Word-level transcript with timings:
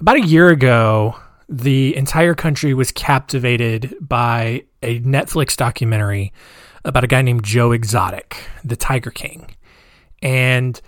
About 0.00 0.16
a 0.16 0.26
year 0.26 0.48
ago, 0.48 1.16
the 1.48 1.96
entire 1.96 2.34
country 2.34 2.72
was 2.72 2.92
captivated 2.92 3.96
by 4.00 4.62
a 4.80 5.00
Netflix 5.00 5.56
documentary 5.56 6.32
about 6.84 7.02
a 7.02 7.08
guy 7.08 7.20
named 7.20 7.42
Joe 7.42 7.72
Exotic, 7.72 8.48
the 8.64 8.76
Tiger 8.76 9.10
King. 9.10 9.50
And 10.22 10.80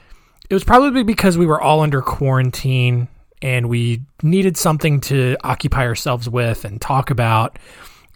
it 0.48 0.54
was 0.54 0.62
probably 0.62 1.02
because 1.02 1.36
we 1.36 1.44
were 1.44 1.60
all 1.60 1.80
under 1.80 2.02
quarantine 2.02 3.08
and 3.42 3.68
we 3.68 4.02
needed 4.22 4.56
something 4.56 5.00
to 5.00 5.36
occupy 5.42 5.86
ourselves 5.86 6.28
with 6.28 6.64
and 6.64 6.80
talk 6.80 7.10
about. 7.10 7.58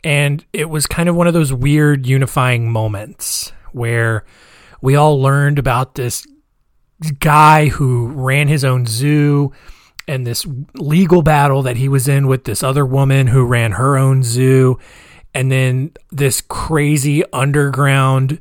And 0.04 0.45
it 0.52 0.70
was 0.70 0.86
kind 0.86 1.08
of 1.08 1.16
one 1.16 1.26
of 1.26 1.34
those 1.34 1.52
weird 1.52 2.06
unifying 2.06 2.70
moments 2.70 3.52
where 3.72 4.24
we 4.80 4.95
all 4.95 5.20
learned 5.20 5.58
about 5.58 5.96
this 5.96 6.24
guy 7.18 7.66
who 7.66 8.06
ran 8.08 8.46
his 8.46 8.64
own 8.64 8.86
zoo 8.86 9.52
and 10.07 10.27
this 10.27 10.46
legal 10.75 11.22
battle 11.22 11.63
that 11.63 11.76
he 11.76 11.89
was 11.89 12.08
in 12.08 12.26
with 12.26 12.45
this 12.45 12.62
other 12.62 12.85
woman 12.85 13.29
who 13.29 13.45
ran 13.45 13.72
her 13.72 13.96
own 13.96 14.22
zoo 14.22 14.79
and 15.35 15.50
then 15.50 15.93
this 16.11 16.40
crazy 16.43 17.25
underground 17.32 18.39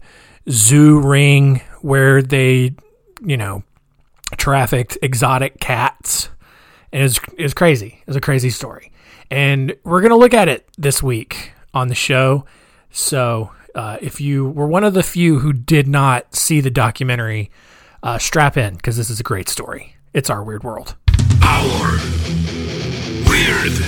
zoo 0.50 1.00
ring 1.00 1.62
where 1.82 2.22
they 2.22 2.74
you 3.22 3.38
know 3.38 3.64
trafficked 4.38 4.98
exotic 5.02 5.60
cats. 5.60 6.30
And 6.92 7.02
it 7.02 7.06
was, 7.06 7.20
it 7.38 7.44
was 7.44 7.54
crazy. 7.54 8.00
It 8.02 8.08
was 8.08 8.16
a 8.16 8.22
crazy 8.22 8.50
story. 8.50 8.92
And 9.32 9.76
we're 9.84 10.02
going 10.02 10.12
to 10.12 10.18
look 10.18 10.34
at 10.34 10.48
it 10.48 10.68
this 10.78 11.02
week 11.02 11.54
on 11.74 11.88
the 11.88 11.96
show. 11.96 12.46
So 12.92 13.52
uh, 13.74 13.98
if 14.02 14.22
you 14.22 14.50
were 14.50 14.68
one 14.68 14.84
of 14.84 14.94
the 14.94 15.04
few 15.04 15.40
who 15.40 15.54
did 15.54 15.88
not 15.88 16.36
see 16.36 16.62
the 16.62 16.70
documentary 16.70 17.50
uh, 18.04 18.20
strap 18.20 18.58
in 18.58 18.76
because 18.76 18.98
this 18.98 19.10
is 19.10 19.20
a 19.20 19.24
great 19.24 19.50
story. 19.50 19.96
It's 20.14 20.30
our 20.30 20.44
weird 20.44 20.64
world 20.64 20.96
weird 23.28 23.80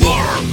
world. 0.00 0.46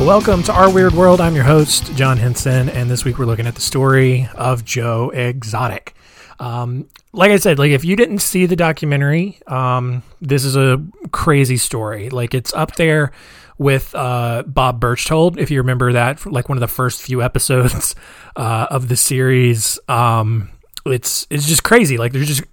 Welcome 0.00 0.42
to 0.44 0.52
Our 0.52 0.70
Weird 0.72 0.94
World. 0.94 1.20
I'm 1.20 1.34
your 1.34 1.44
host, 1.44 1.94
John 1.96 2.16
Henson, 2.16 2.68
and 2.70 2.90
this 2.90 3.04
week 3.04 3.18
we're 3.18 3.26
looking 3.26 3.46
at 3.46 3.54
the 3.54 3.60
story 3.60 4.28
of 4.34 4.64
Joe 4.64 5.10
Exotic. 5.10 5.94
Um, 6.38 6.88
like 7.12 7.30
I 7.30 7.36
said, 7.36 7.58
like 7.58 7.72
if 7.72 7.84
you 7.84 7.96
didn't 7.96 8.20
see 8.20 8.46
the 8.46 8.56
documentary, 8.56 9.38
um, 9.46 10.02
this 10.20 10.44
is 10.44 10.56
a 10.56 10.82
crazy 11.10 11.56
story. 11.56 12.10
Like 12.10 12.32
it's 12.32 12.54
up 12.54 12.76
there 12.76 13.12
with 13.58 13.94
uh, 13.94 14.44
Bob 14.46 14.80
Berchtold, 14.80 15.38
if 15.38 15.50
you 15.50 15.58
remember 15.58 15.92
that, 15.92 16.24
like 16.24 16.48
one 16.48 16.56
of 16.56 16.60
the 16.60 16.68
first 16.68 17.02
few 17.02 17.22
episodes 17.22 17.94
uh, 18.36 18.68
of 18.70 18.88
the 18.88 18.96
series. 18.96 19.78
Um, 19.88 20.50
it's 20.86 21.26
it's 21.28 21.46
just 21.46 21.64
crazy. 21.64 21.98
Like 21.98 22.12
there's 22.12 22.28
just 22.28 22.44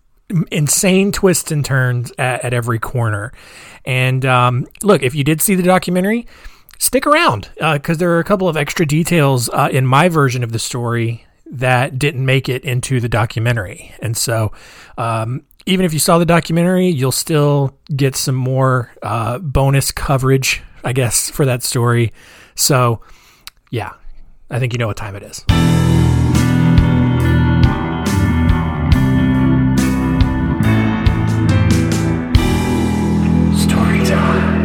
insane 0.52 1.12
twists 1.12 1.52
and 1.52 1.64
turns 1.64 2.12
at, 2.18 2.44
at 2.44 2.54
every 2.54 2.80
corner. 2.80 3.32
And 3.86 4.26
um, 4.26 4.68
look, 4.82 5.04
if 5.04 5.14
you 5.14 5.24
did 5.24 5.42
see 5.42 5.56
the 5.56 5.64
documentary, 5.64 6.28
stick 6.80 7.06
around 7.06 7.50
because 7.56 7.98
uh, 7.98 8.00
there 8.00 8.12
are 8.12 8.20
a 8.20 8.24
couple 8.24 8.50
of 8.50 8.58
extra 8.58 8.86
details 8.86 9.50
uh, 9.50 9.70
in 9.72 9.86
my 9.86 10.10
version 10.10 10.44
of 10.44 10.52
the 10.52 10.60
story 10.60 11.26
that 11.46 12.00
didn't 12.00 12.26
make 12.26 12.50
it 12.50 12.64
into 12.64 13.00
the 13.00 13.08
documentary. 13.08 13.94
And 14.02 14.18
so, 14.18 14.52
um, 14.98 15.44
even 15.68 15.86
if 15.86 15.94
you 15.94 16.00
saw 16.00 16.18
the 16.18 16.26
documentary, 16.26 16.88
you'll 16.88 17.12
still 17.12 17.78
get 17.96 18.16
some 18.16 18.36
more 18.36 18.92
uh, 19.02 19.40
bonus 19.40 19.92
coverage 19.92 20.62
I 20.86 20.94
guess, 20.94 21.32
for 21.32 21.46
that 21.46 21.64
story. 21.64 22.14
So, 22.54 23.02
yeah, 23.72 23.94
I 24.52 24.60
think 24.60 24.72
you 24.72 24.78
know 24.78 24.86
what 24.86 24.98
time 24.98 25.16
it 25.16 25.24
is. 25.24 25.38
Stories 33.60 34.12
on 34.12 34.56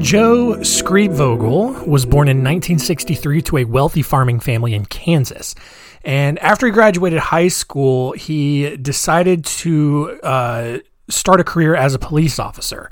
Joe 0.00 0.56
Schreibvogel 0.60 1.88
was 1.88 2.06
born 2.06 2.28
in 2.28 2.38
1963 2.38 3.42
to 3.42 3.58
a 3.58 3.64
wealthy 3.64 4.02
farming 4.02 4.38
family 4.38 4.74
in 4.74 4.86
Kansas. 4.86 5.56
And 6.04 6.38
after 6.38 6.66
he 6.66 6.72
graduated 6.72 7.18
high 7.18 7.48
school, 7.48 8.12
he 8.12 8.76
decided 8.76 9.44
to 9.44 10.20
uh, 10.22 10.78
start 11.08 11.40
a 11.40 11.44
career 11.44 11.74
as 11.74 11.94
a 11.94 11.98
police 11.98 12.38
officer. 12.38 12.90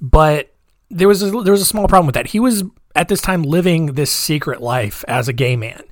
But 0.00 0.54
there 0.90 1.08
was 1.08 1.22
a, 1.22 1.30
there 1.30 1.52
was 1.52 1.60
a 1.60 1.66
small 1.66 1.88
problem 1.88 2.06
with 2.06 2.14
that. 2.14 2.28
He 2.28 2.40
was 2.40 2.64
at 2.94 3.08
this 3.08 3.20
time 3.20 3.42
living 3.42 3.94
this 3.94 4.10
secret 4.10 4.60
life 4.60 5.04
as 5.06 5.28
a 5.28 5.32
gay 5.32 5.56
man. 5.56 5.82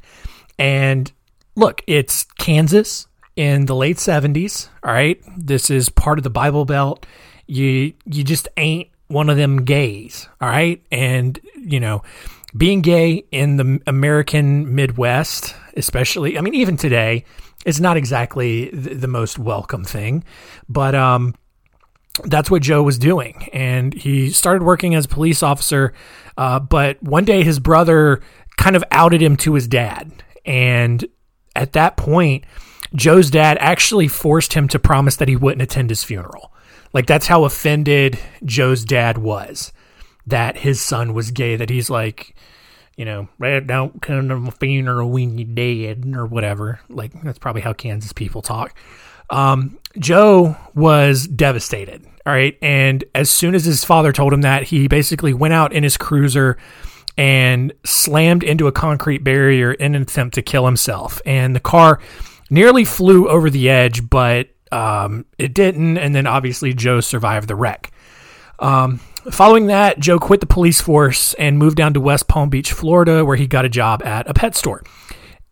And 0.59 1.11
look, 1.55 1.83
it's 1.87 2.25
Kansas 2.39 3.07
in 3.37 3.67
the 3.67 3.75
late 3.75 3.99
70s, 3.99 4.69
all 4.83 4.93
right? 4.93 5.23
This 5.37 5.71
is 5.71 5.89
part 5.89 6.19
of 6.19 6.25
the 6.25 6.31
Bible 6.31 6.65
Belt. 6.65 7.07
You 7.47 7.93
you 8.07 8.25
just 8.25 8.49
ain't 8.57 8.89
one 9.09 9.31
of 9.31 9.37
them 9.37 9.65
gays, 9.65 10.29
all 10.41 10.49
right? 10.49 10.83
And 10.91 11.39
you 11.57 11.79
know, 11.79 12.03
being 12.57 12.81
gay 12.81 13.25
in 13.31 13.57
the 13.57 13.81
American 13.87 14.75
Midwest, 14.75 15.55
especially, 15.77 16.39
I 16.39 16.41
mean 16.41 16.55
even 16.55 16.77
today, 16.77 17.25
is 17.65 17.81
not 17.81 17.97
exactly 17.97 18.71
the, 18.71 18.95
the 18.95 19.09
most 19.09 19.39
welcome 19.39 19.85
thing. 19.85 20.25
But 20.69 20.95
um 20.95 21.35
that's 22.25 22.51
what 22.51 22.63
Joe 22.63 22.83
was 22.83 22.99
doing. 22.99 23.49
And 23.53 23.93
he 23.95 24.31
started 24.31 24.63
working 24.63 24.95
as 24.95 25.05
a 25.05 25.09
police 25.09 25.43
officer. 25.43 25.93
Uh, 26.37 26.61
but 26.61 27.03
one 27.03 27.25
day 27.25 27.43
his 27.43 27.59
brother 27.59 28.21
kind 28.57 28.77
of 28.77 28.85
outed 28.91 29.23
him 29.23 29.37
to 29.39 29.55
his 29.55 29.67
dad. 29.67 30.11
And 30.45 31.05
at 31.55 31.73
that 31.73 31.97
point, 31.97 32.45
Joe's 32.95 33.31
dad 33.31 33.59
actually 33.61 34.09
forced 34.09 34.53
him 34.53 34.69
to 34.69 34.79
promise 34.79 35.17
that 35.17 35.29
he 35.29 35.37
wouldn't 35.37 35.63
attend 35.63 35.91
his 35.91 36.05
funeral. 36.05 36.53
Like, 36.93 37.07
that's 37.07 37.27
how 37.27 37.45
offended 37.45 38.19
Joe's 38.45 38.85
dad 38.85 39.19
was 39.19 39.73
that 40.27 40.59
his 40.59 40.81
son 40.81 41.15
was 41.15 41.31
gay, 41.31 41.57
that 41.57 41.71
he's 41.71 41.91
like, 41.91 42.35
you 42.97 43.05
know, 43.05 43.29
don't 43.41 44.01
come 44.01 44.29
to 44.29 44.37
my 44.37 44.51
funeral 44.51 45.11
when 45.11 45.37
you're 45.37 45.49
dead 45.49 46.11
or 46.17 46.27
whatever. 46.27 46.81
Like, 46.89 47.13
that's 47.23 47.39
probably 47.39 47.63
how 47.63 47.75
Kansas 47.75 48.13
people 48.13 48.41
talk. 48.41 48.75
Um, 49.31 49.79
Joe 49.99 50.57
was 50.75 51.27
devastated. 51.27 52.07
All 52.27 52.33
right. 52.33 52.59
And 52.61 53.05
as 53.15 53.31
soon 53.31 53.55
as 53.55 53.65
his 53.65 53.85
father 53.85 54.13
told 54.13 54.33
him 54.33 54.43
that, 54.43 54.65
he 54.65 54.89
basically 54.89 55.33
went 55.33 55.55
out 55.55 55.73
in 55.73 55.83
his 55.83 55.97
cruiser 55.97 56.59
and 57.17 57.73
slammed 57.85 58.43
into 58.43 58.67
a 58.67 58.73
concrete 58.73 59.25
barrier 59.25 59.73
in 59.73 59.95
an 59.95 60.03
attempt 60.03 60.35
to 60.35 60.43
kill 60.43 60.67
himself. 60.67 61.21
And 61.25 61.55
the 61.55 61.61
car 61.61 62.01
nearly 62.51 62.85
flew 62.85 63.29
over 63.29 63.49
the 63.49 63.71
edge, 63.71 64.09
but 64.09 64.49
um, 64.73 65.25
it 65.39 65.55
didn't. 65.55 65.99
And 65.99 66.15
then 66.15 66.27
obviously, 66.27 66.75
Joe 66.75 67.01
survived 67.01 67.49
the 67.49 67.55
wreck. 67.55 67.91
Um, 68.59 68.99
following 69.31 69.67
that, 69.67 69.99
Joe 69.99 70.19
quit 70.19 70.41
the 70.41 70.47
police 70.47 70.81
force 70.81 71.33
and 71.35 71.59
moved 71.59 71.77
down 71.77 71.95
to 71.95 72.01
West 72.01 72.29
Palm 72.29 72.51
Beach, 72.51 72.73
Florida, 72.73 73.25
where 73.25 73.37
he 73.37 73.47
got 73.47 73.65
a 73.65 73.69
job 73.69 74.03
at 74.03 74.29
a 74.29 74.35
pet 74.35 74.57
store. 74.57 74.83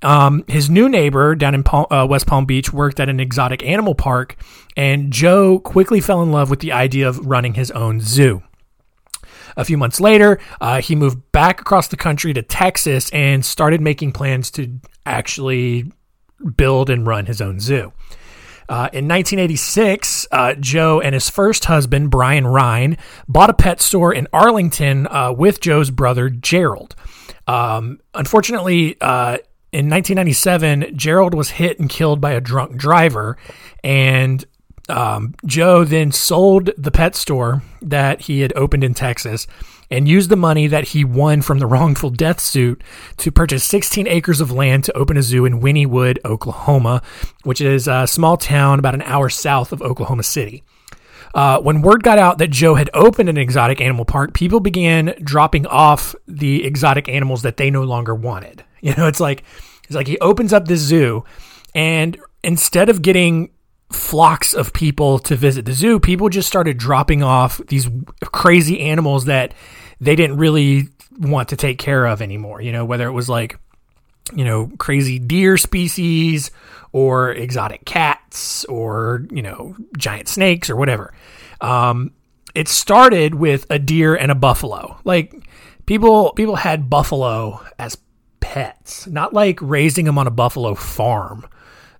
Um, 0.04 0.44
his 0.46 0.68
new 0.68 0.88
neighbor 0.88 1.34
down 1.34 1.54
in 1.54 1.62
Palm, 1.62 1.86
uh, 1.90 2.06
West 2.08 2.26
Palm 2.26 2.44
Beach 2.44 2.72
worked 2.72 3.00
at 3.00 3.08
an 3.08 3.20
exotic 3.20 3.64
animal 3.64 3.94
park, 3.94 4.36
and 4.76 5.10
Joe 5.10 5.58
quickly 5.58 6.00
fell 6.00 6.22
in 6.22 6.30
love 6.30 6.50
with 6.50 6.60
the 6.60 6.72
idea 6.72 7.08
of 7.08 7.26
running 7.26 7.54
his 7.54 7.70
own 7.70 8.00
zoo. 8.00 8.42
A 9.56 9.64
few 9.64 9.78
months 9.78 10.00
later, 10.00 10.38
uh, 10.60 10.80
he 10.80 10.94
moved 10.94 11.32
back 11.32 11.60
across 11.60 11.88
the 11.88 11.96
country 11.96 12.34
to 12.34 12.42
Texas 12.42 13.08
and 13.10 13.44
started 13.44 13.80
making 13.80 14.12
plans 14.12 14.50
to 14.52 14.78
actually 15.06 15.90
build 16.56 16.90
and 16.90 17.06
run 17.06 17.26
his 17.26 17.40
own 17.40 17.58
zoo. 17.58 17.92
Uh, 18.68 18.88
in 18.92 19.06
1986, 19.06 20.26
uh, 20.32 20.54
Joe 20.54 21.00
and 21.00 21.14
his 21.14 21.30
first 21.30 21.66
husband, 21.66 22.10
Brian 22.10 22.46
Rhyne, 22.46 22.96
bought 23.28 23.50
a 23.50 23.54
pet 23.54 23.80
store 23.80 24.12
in 24.12 24.26
Arlington 24.32 25.06
uh, 25.06 25.32
with 25.32 25.60
Joe's 25.60 25.90
brother, 25.90 26.28
Gerald. 26.30 26.94
Um, 27.46 28.00
unfortunately, 28.14 28.96
uh, 29.00 29.38
in 29.74 29.90
1997, 29.90 30.96
Gerald 30.96 31.34
was 31.34 31.50
hit 31.50 31.80
and 31.80 31.90
killed 31.90 32.20
by 32.20 32.30
a 32.30 32.40
drunk 32.40 32.76
driver, 32.76 33.36
and 33.82 34.44
um, 34.88 35.34
Joe 35.44 35.82
then 35.82 36.12
sold 36.12 36.70
the 36.78 36.92
pet 36.92 37.16
store 37.16 37.60
that 37.82 38.20
he 38.20 38.42
had 38.42 38.52
opened 38.54 38.84
in 38.84 38.94
Texas 38.94 39.48
and 39.90 40.06
used 40.06 40.30
the 40.30 40.36
money 40.36 40.68
that 40.68 40.88
he 40.88 41.04
won 41.04 41.42
from 41.42 41.58
the 41.58 41.66
wrongful 41.66 42.10
death 42.10 42.38
suit 42.38 42.84
to 43.16 43.32
purchase 43.32 43.64
16 43.64 44.06
acres 44.06 44.40
of 44.40 44.52
land 44.52 44.84
to 44.84 44.96
open 44.96 45.16
a 45.16 45.22
zoo 45.22 45.44
in 45.44 45.60
Wynnewood, 45.60 46.18
Oklahoma, 46.24 47.02
which 47.42 47.60
is 47.60 47.88
a 47.88 48.06
small 48.06 48.36
town 48.36 48.78
about 48.78 48.94
an 48.94 49.02
hour 49.02 49.28
south 49.28 49.72
of 49.72 49.82
Oklahoma 49.82 50.22
City. 50.22 50.62
Uh, 51.34 51.60
when 51.60 51.82
word 51.82 52.04
got 52.04 52.16
out 52.16 52.38
that 52.38 52.50
Joe 52.50 52.76
had 52.76 52.88
opened 52.94 53.28
an 53.28 53.36
exotic 53.36 53.80
animal 53.80 54.04
park, 54.04 54.34
people 54.34 54.60
began 54.60 55.14
dropping 55.22 55.66
off 55.66 56.14
the 56.28 56.64
exotic 56.64 57.08
animals 57.08 57.42
that 57.42 57.56
they 57.56 57.70
no 57.70 57.82
longer 57.82 58.14
wanted. 58.14 58.64
You 58.84 58.94
know, 58.96 59.06
it's 59.06 59.18
like 59.18 59.44
it's 59.84 59.94
like 59.94 60.06
he 60.06 60.18
opens 60.18 60.52
up 60.52 60.68
this 60.68 60.80
zoo, 60.80 61.24
and 61.74 62.18
instead 62.42 62.90
of 62.90 63.00
getting 63.00 63.48
flocks 63.90 64.52
of 64.52 64.74
people 64.74 65.18
to 65.20 65.36
visit 65.36 65.64
the 65.64 65.72
zoo, 65.72 65.98
people 65.98 66.28
just 66.28 66.46
started 66.48 66.76
dropping 66.76 67.22
off 67.22 67.62
these 67.68 67.88
crazy 68.26 68.80
animals 68.80 69.24
that 69.24 69.54
they 70.02 70.14
didn't 70.14 70.36
really 70.36 70.88
want 71.18 71.48
to 71.48 71.56
take 71.56 71.78
care 71.78 72.04
of 72.04 72.20
anymore. 72.20 72.60
You 72.60 72.72
know, 72.72 72.84
whether 72.84 73.06
it 73.06 73.12
was 73.12 73.30
like 73.30 73.58
you 74.32 74.44
know, 74.44 74.70
crazy 74.78 75.18
deer 75.18 75.56
species 75.56 76.50
or 76.92 77.32
exotic 77.32 77.84
cats 77.84 78.64
or, 78.66 79.26
you 79.30 79.42
know, 79.42 79.76
giant 79.98 80.28
snakes 80.28 80.70
or 80.70 80.76
whatever. 80.76 81.12
Um, 81.60 82.12
it 82.54 82.68
started 82.68 83.34
with 83.34 83.66
a 83.68 83.78
deer 83.78 84.14
and 84.14 84.30
a 84.30 84.34
buffalo. 84.34 84.98
Like 85.04 85.34
people 85.86 86.32
people 86.32 86.56
had 86.56 86.88
buffalo 86.88 87.64
as 87.78 87.98
pets, 88.40 89.06
not 89.06 89.32
like 89.32 89.58
raising 89.60 90.04
them 90.04 90.18
on 90.18 90.26
a 90.26 90.30
buffalo 90.30 90.74
farm, 90.74 91.46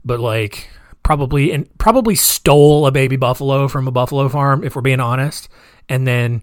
but 0.04 0.20
like 0.20 0.68
probably 1.02 1.52
and 1.52 1.68
probably 1.78 2.14
stole 2.14 2.86
a 2.86 2.92
baby 2.92 3.16
buffalo 3.16 3.68
from 3.68 3.86
a 3.86 3.92
buffalo 3.92 4.28
farm 4.28 4.64
if 4.64 4.74
we're 4.74 4.82
being 4.82 5.00
honest 5.00 5.48
and 5.88 6.06
then 6.06 6.42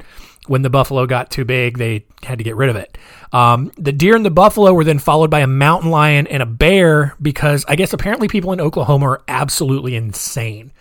when 0.52 0.62
the 0.62 0.70
buffalo 0.70 1.06
got 1.06 1.32
too 1.32 1.46
big 1.46 1.78
they 1.78 2.06
had 2.24 2.38
to 2.38 2.44
get 2.44 2.56
rid 2.56 2.70
of 2.70 2.76
it 2.76 2.98
um, 3.34 3.72
the 3.78 3.92
deer 3.92 4.16
and 4.16 4.26
the 4.26 4.32
buffalo 4.32 4.74
were 4.74 4.84
then 4.84 5.00
followed 5.00 5.30
by 5.30 5.40
a 5.40 5.48
mountain 5.48 5.90
lion 5.90 6.28
and 6.28 6.44
a 6.44 6.46
bear 6.46 7.16
because 7.22 7.66
i 7.68 7.76
guess 7.76 7.94
apparently 7.94 8.28
people 8.28 8.52
in 8.52 8.62
oklahoma 8.62 9.06
are 9.06 9.24
absolutely 9.28 9.96
insane 9.96 10.72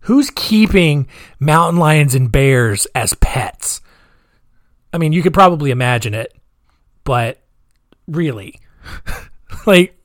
who's 0.00 0.30
keeping 0.30 1.08
mountain 1.40 1.78
lions 1.78 2.14
and 2.14 2.30
bears 2.30 2.86
as 2.94 3.14
pets 3.14 3.80
i 4.92 4.98
mean 4.98 5.12
you 5.12 5.22
could 5.22 5.34
probably 5.34 5.70
imagine 5.70 6.14
it 6.14 6.32
but 7.04 7.42
really 8.06 8.60
like 9.66 9.98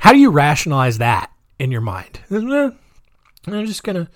how 0.00 0.12
do 0.12 0.18
you 0.18 0.30
rationalize 0.30 0.98
that 0.98 1.30
in 1.58 1.70
your 1.70 1.80
mind. 1.80 2.20
I'm 2.30 3.66
just 3.66 3.82
gonna 3.82 4.00
I'm 4.00 4.08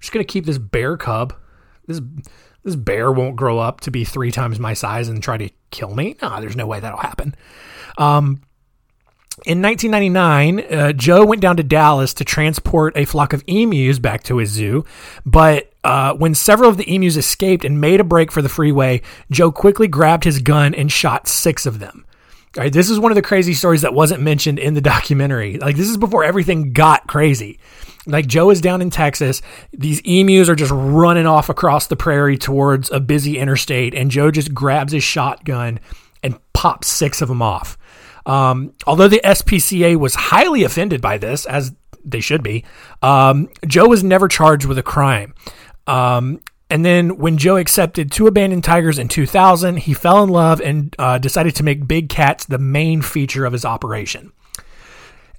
just 0.00 0.12
gonna 0.12 0.24
keep 0.24 0.46
this 0.46 0.58
bear 0.58 0.96
cub. 0.96 1.34
This 1.90 2.00
this 2.62 2.76
bear 2.76 3.10
won't 3.10 3.36
grow 3.36 3.58
up 3.58 3.80
to 3.80 3.90
be 3.90 4.04
three 4.04 4.30
times 4.30 4.58
my 4.58 4.74
size 4.74 5.08
and 5.08 5.22
try 5.22 5.38
to 5.38 5.50
kill 5.70 5.94
me. 5.94 6.16
No, 6.22 6.40
there's 6.40 6.56
no 6.56 6.66
way 6.66 6.78
that'll 6.78 6.98
happen. 6.98 7.34
Um, 7.98 8.42
in 9.46 9.62
1999, 9.62 10.60
uh, 10.60 10.92
Joe 10.92 11.24
went 11.24 11.40
down 11.40 11.56
to 11.56 11.62
Dallas 11.62 12.12
to 12.14 12.24
transport 12.24 12.96
a 12.96 13.06
flock 13.06 13.32
of 13.32 13.42
emus 13.46 13.98
back 13.98 14.22
to 14.24 14.36
his 14.36 14.50
zoo. 14.50 14.84
But 15.24 15.72
uh, 15.82 16.14
when 16.14 16.34
several 16.34 16.68
of 16.68 16.76
the 16.76 16.94
emus 16.94 17.16
escaped 17.16 17.64
and 17.64 17.80
made 17.80 18.00
a 18.00 18.04
break 18.04 18.30
for 18.30 18.42
the 18.42 18.50
freeway, 18.50 19.00
Joe 19.30 19.50
quickly 19.50 19.88
grabbed 19.88 20.24
his 20.24 20.40
gun 20.40 20.74
and 20.74 20.92
shot 20.92 21.26
six 21.26 21.64
of 21.64 21.78
them. 21.78 22.04
All 22.56 22.64
right, 22.64 22.72
this 22.72 22.90
is 22.90 22.98
one 22.98 23.12
of 23.12 23.16
the 23.16 23.22
crazy 23.22 23.54
stories 23.54 23.82
that 23.82 23.94
wasn't 23.94 24.22
mentioned 24.22 24.58
in 24.58 24.74
the 24.74 24.80
documentary. 24.82 25.56
Like 25.56 25.76
this 25.76 25.88
is 25.88 25.96
before 25.96 26.24
everything 26.24 26.72
got 26.74 27.06
crazy. 27.06 27.58
Like 28.06 28.26
Joe 28.26 28.50
is 28.50 28.60
down 28.60 28.80
in 28.80 28.90
Texas. 28.90 29.42
These 29.72 30.00
emus 30.04 30.48
are 30.48 30.54
just 30.54 30.72
running 30.72 31.26
off 31.26 31.48
across 31.48 31.86
the 31.86 31.96
prairie 31.96 32.38
towards 32.38 32.90
a 32.90 33.00
busy 33.00 33.38
interstate, 33.38 33.94
and 33.94 34.10
Joe 34.10 34.30
just 34.30 34.54
grabs 34.54 34.92
his 34.92 35.04
shotgun 35.04 35.80
and 36.22 36.38
pops 36.52 36.88
six 36.88 37.20
of 37.22 37.28
them 37.28 37.42
off. 37.42 37.76
Um, 38.26 38.72
although 38.86 39.08
the 39.08 39.20
SPCA 39.24 39.96
was 39.96 40.14
highly 40.14 40.64
offended 40.64 41.00
by 41.00 41.18
this, 41.18 41.46
as 41.46 41.72
they 42.04 42.20
should 42.20 42.42
be, 42.42 42.64
um, 43.02 43.48
Joe 43.66 43.88
was 43.88 44.02
never 44.04 44.28
charged 44.28 44.66
with 44.66 44.78
a 44.78 44.82
crime. 44.82 45.34
Um, 45.86 46.40
and 46.70 46.84
then 46.84 47.18
when 47.18 47.36
Joe 47.36 47.56
accepted 47.56 48.12
two 48.12 48.28
abandoned 48.28 48.62
tigers 48.62 48.98
in 48.98 49.08
2000, 49.08 49.78
he 49.78 49.92
fell 49.92 50.22
in 50.22 50.30
love 50.30 50.60
and 50.60 50.94
uh, 50.98 51.18
decided 51.18 51.56
to 51.56 51.64
make 51.64 51.88
big 51.88 52.08
cats 52.08 52.44
the 52.44 52.58
main 52.58 53.02
feature 53.02 53.44
of 53.44 53.52
his 53.52 53.64
operation. 53.64 54.32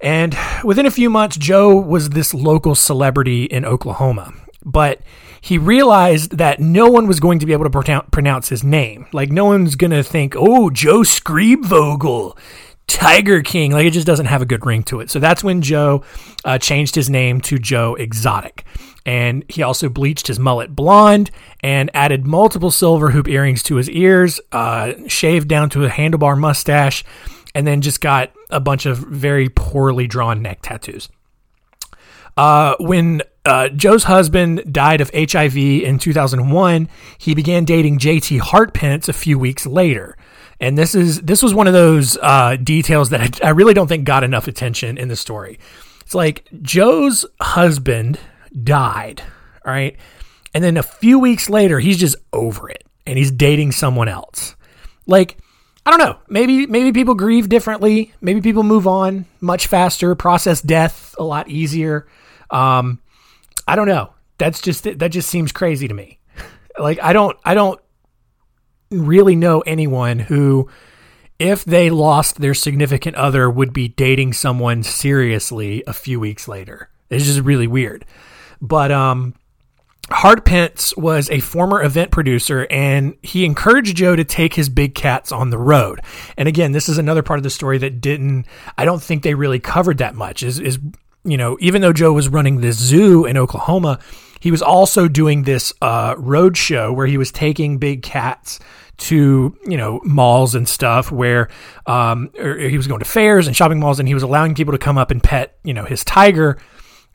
And 0.02 0.36
within 0.64 0.84
a 0.84 0.90
few 0.90 1.08
months, 1.08 1.36
Joe 1.36 1.74
was 1.74 2.10
this 2.10 2.34
local 2.34 2.74
celebrity 2.74 3.44
in 3.44 3.64
Oklahoma. 3.64 4.34
But 4.64 5.00
he 5.40 5.58
realized 5.58 6.38
that 6.38 6.60
no 6.60 6.88
one 6.88 7.06
was 7.06 7.20
going 7.20 7.38
to 7.38 7.46
be 7.46 7.52
able 7.52 7.68
to 7.68 8.02
pronounce 8.10 8.48
his 8.48 8.62
name. 8.62 9.06
Like, 9.12 9.30
no 9.30 9.44
one's 9.44 9.76
going 9.76 9.90
to 9.92 10.02
think, 10.02 10.34
oh, 10.36 10.70
Joe 10.70 11.00
Schreibvogel, 11.00 12.36
Tiger 12.86 13.42
King. 13.42 13.72
Like, 13.72 13.86
it 13.86 13.92
just 13.92 14.06
doesn't 14.06 14.26
have 14.26 14.42
a 14.42 14.46
good 14.46 14.66
ring 14.66 14.82
to 14.84 15.00
it. 15.00 15.10
So 15.10 15.18
that's 15.18 15.42
when 15.42 15.62
Joe 15.62 16.04
uh, 16.44 16.58
changed 16.58 16.94
his 16.94 17.08
name 17.08 17.40
to 17.42 17.58
Joe 17.58 17.94
Exotic. 17.94 18.64
And 19.04 19.44
he 19.48 19.62
also 19.62 19.88
bleached 19.88 20.28
his 20.28 20.38
mullet 20.38 20.76
blonde 20.76 21.32
and 21.60 21.90
added 21.92 22.24
multiple 22.24 22.70
silver 22.70 23.10
hoop 23.10 23.26
earrings 23.28 23.64
to 23.64 23.76
his 23.76 23.90
ears, 23.90 24.40
uh, 24.52 24.92
shaved 25.08 25.48
down 25.48 25.70
to 25.70 25.84
a 25.84 25.88
handlebar 25.88 26.38
mustache, 26.38 27.04
and 27.54 27.66
then 27.66 27.80
just 27.80 28.00
got 28.00 28.32
a 28.50 28.60
bunch 28.60 28.86
of 28.86 28.98
very 28.98 29.48
poorly 29.48 30.06
drawn 30.06 30.42
neck 30.42 30.60
tattoos. 30.62 31.08
Uh, 32.36 32.74
when 32.80 33.22
uh, 33.44 33.68
Joe's 33.68 34.04
husband 34.04 34.72
died 34.72 35.00
of 35.00 35.10
HIV 35.14 35.56
in 35.56 35.98
2001, 35.98 36.88
he 37.18 37.34
began 37.34 37.64
dating 37.64 37.98
JT 37.98 38.40
Hartpence 38.40 39.08
a 39.08 39.12
few 39.12 39.38
weeks 39.38 39.66
later. 39.66 40.16
And 40.60 40.78
this 40.78 40.94
is 40.94 41.20
this 41.22 41.42
was 41.42 41.52
one 41.52 41.66
of 41.66 41.72
those 41.72 42.16
uh, 42.22 42.56
details 42.56 43.10
that 43.10 43.42
I, 43.42 43.48
I 43.48 43.50
really 43.50 43.74
don't 43.74 43.88
think 43.88 44.04
got 44.04 44.22
enough 44.22 44.46
attention 44.46 44.96
in 44.96 45.08
the 45.08 45.16
story. 45.16 45.58
It's 46.02 46.14
like 46.14 46.48
Joe's 46.62 47.26
husband 47.40 48.18
died. 48.62 49.22
All 49.64 49.72
right. 49.72 49.96
And 50.54 50.62
then 50.62 50.76
a 50.76 50.82
few 50.82 51.18
weeks 51.18 51.50
later, 51.50 51.80
he's 51.80 51.98
just 51.98 52.16
over 52.32 52.68
it 52.70 52.84
and 53.06 53.18
he's 53.18 53.30
dating 53.30 53.72
someone 53.72 54.08
else. 54.08 54.54
Like, 55.06 55.38
I 55.84 55.90
don't 55.90 55.98
know. 55.98 56.18
Maybe 56.28 56.66
maybe 56.66 56.92
people 56.92 57.14
grieve 57.14 57.48
differently. 57.48 58.12
Maybe 58.20 58.40
people 58.40 58.62
move 58.62 58.86
on 58.86 59.26
much 59.40 59.66
faster, 59.66 60.14
process 60.14 60.60
death 60.60 61.14
a 61.18 61.24
lot 61.24 61.48
easier. 61.48 62.06
Um, 62.50 63.00
I 63.66 63.74
don't 63.74 63.88
know. 63.88 64.12
That's 64.38 64.60
just 64.60 64.84
that 64.84 65.08
just 65.08 65.28
seems 65.28 65.50
crazy 65.50 65.88
to 65.88 65.94
me. 65.94 66.18
Like 66.78 67.02
I 67.02 67.12
don't 67.12 67.36
I 67.44 67.54
don't 67.54 67.80
really 68.90 69.36
know 69.36 69.60
anyone 69.60 70.18
who 70.18 70.70
if 71.38 71.64
they 71.64 71.90
lost 71.90 72.40
their 72.40 72.54
significant 72.54 73.16
other 73.16 73.50
would 73.50 73.72
be 73.72 73.88
dating 73.88 74.32
someone 74.32 74.82
seriously 74.82 75.82
a 75.86 75.92
few 75.92 76.20
weeks 76.20 76.46
later. 76.46 76.88
It's 77.10 77.24
just 77.24 77.40
really 77.40 77.66
weird. 77.66 78.04
But 78.60 78.92
um, 78.92 79.34
Hartpence 80.10 80.94
was 80.96 81.30
a 81.30 81.40
former 81.40 81.82
event 81.82 82.10
producer 82.10 82.66
and 82.70 83.16
he 83.22 83.44
encouraged 83.44 83.96
Joe 83.96 84.16
to 84.16 84.24
take 84.24 84.54
his 84.54 84.68
big 84.68 84.94
cats 84.94 85.32
on 85.32 85.50
the 85.50 85.58
road. 85.58 86.00
And 86.36 86.48
again, 86.48 86.72
this 86.72 86.88
is 86.88 86.98
another 86.98 87.22
part 87.22 87.38
of 87.38 87.44
the 87.44 87.50
story 87.50 87.78
that 87.78 88.00
didn't, 88.00 88.46
I 88.76 88.84
don't 88.84 89.02
think 89.02 89.22
they 89.22 89.34
really 89.34 89.60
covered 89.60 89.98
that 89.98 90.14
much. 90.14 90.42
Is, 90.42 90.58
is 90.58 90.78
you 91.24 91.36
know, 91.36 91.56
even 91.60 91.82
though 91.82 91.92
Joe 91.92 92.12
was 92.12 92.28
running 92.28 92.60
this 92.60 92.78
zoo 92.78 93.24
in 93.24 93.36
Oklahoma, 93.36 94.00
he 94.40 94.50
was 94.50 94.60
also 94.60 95.06
doing 95.06 95.44
this 95.44 95.72
uh, 95.80 96.16
road 96.18 96.56
show 96.56 96.92
where 96.92 97.06
he 97.06 97.16
was 97.16 97.30
taking 97.30 97.78
big 97.78 98.02
cats 98.02 98.58
to 98.98 99.56
you 99.66 99.76
know 99.76 100.00
malls 100.04 100.54
and 100.54 100.68
stuff 100.68 101.10
where 101.10 101.48
um, 101.86 102.30
he 102.36 102.76
was 102.76 102.86
going 102.86 102.98
to 102.98 103.04
fairs 103.04 103.46
and 103.46 103.56
shopping 103.56 103.80
malls 103.80 103.98
and 103.98 104.06
he 104.06 104.14
was 104.14 104.22
allowing 104.22 104.54
people 104.54 104.72
to 104.72 104.78
come 104.78 104.98
up 104.98 105.10
and 105.10 105.22
pet 105.22 105.58
you 105.64 105.72
know 105.72 105.84
his 105.84 106.04
tiger 106.04 106.58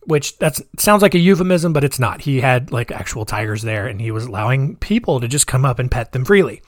which 0.08 0.38
that 0.40 0.60
sounds 0.80 1.02
like 1.02 1.14
a 1.14 1.20
euphemism, 1.20 1.74
but 1.74 1.84
it's 1.84 2.00
not. 2.00 2.22
He 2.22 2.40
had 2.40 2.72
like 2.72 2.92
actual 2.92 3.26
tigers 3.26 3.62
there, 3.62 3.88
and 3.88 4.02
he 4.02 4.10
was 4.10 4.26
allowing 4.26 4.78
people 4.78 5.20
to 5.20 5.28
just 5.28 5.48
come 5.48 5.66
up 5.66 5.80
and 5.80 5.92
pet 5.92 6.14
them 6.14 6.26
freely. 6.26 6.62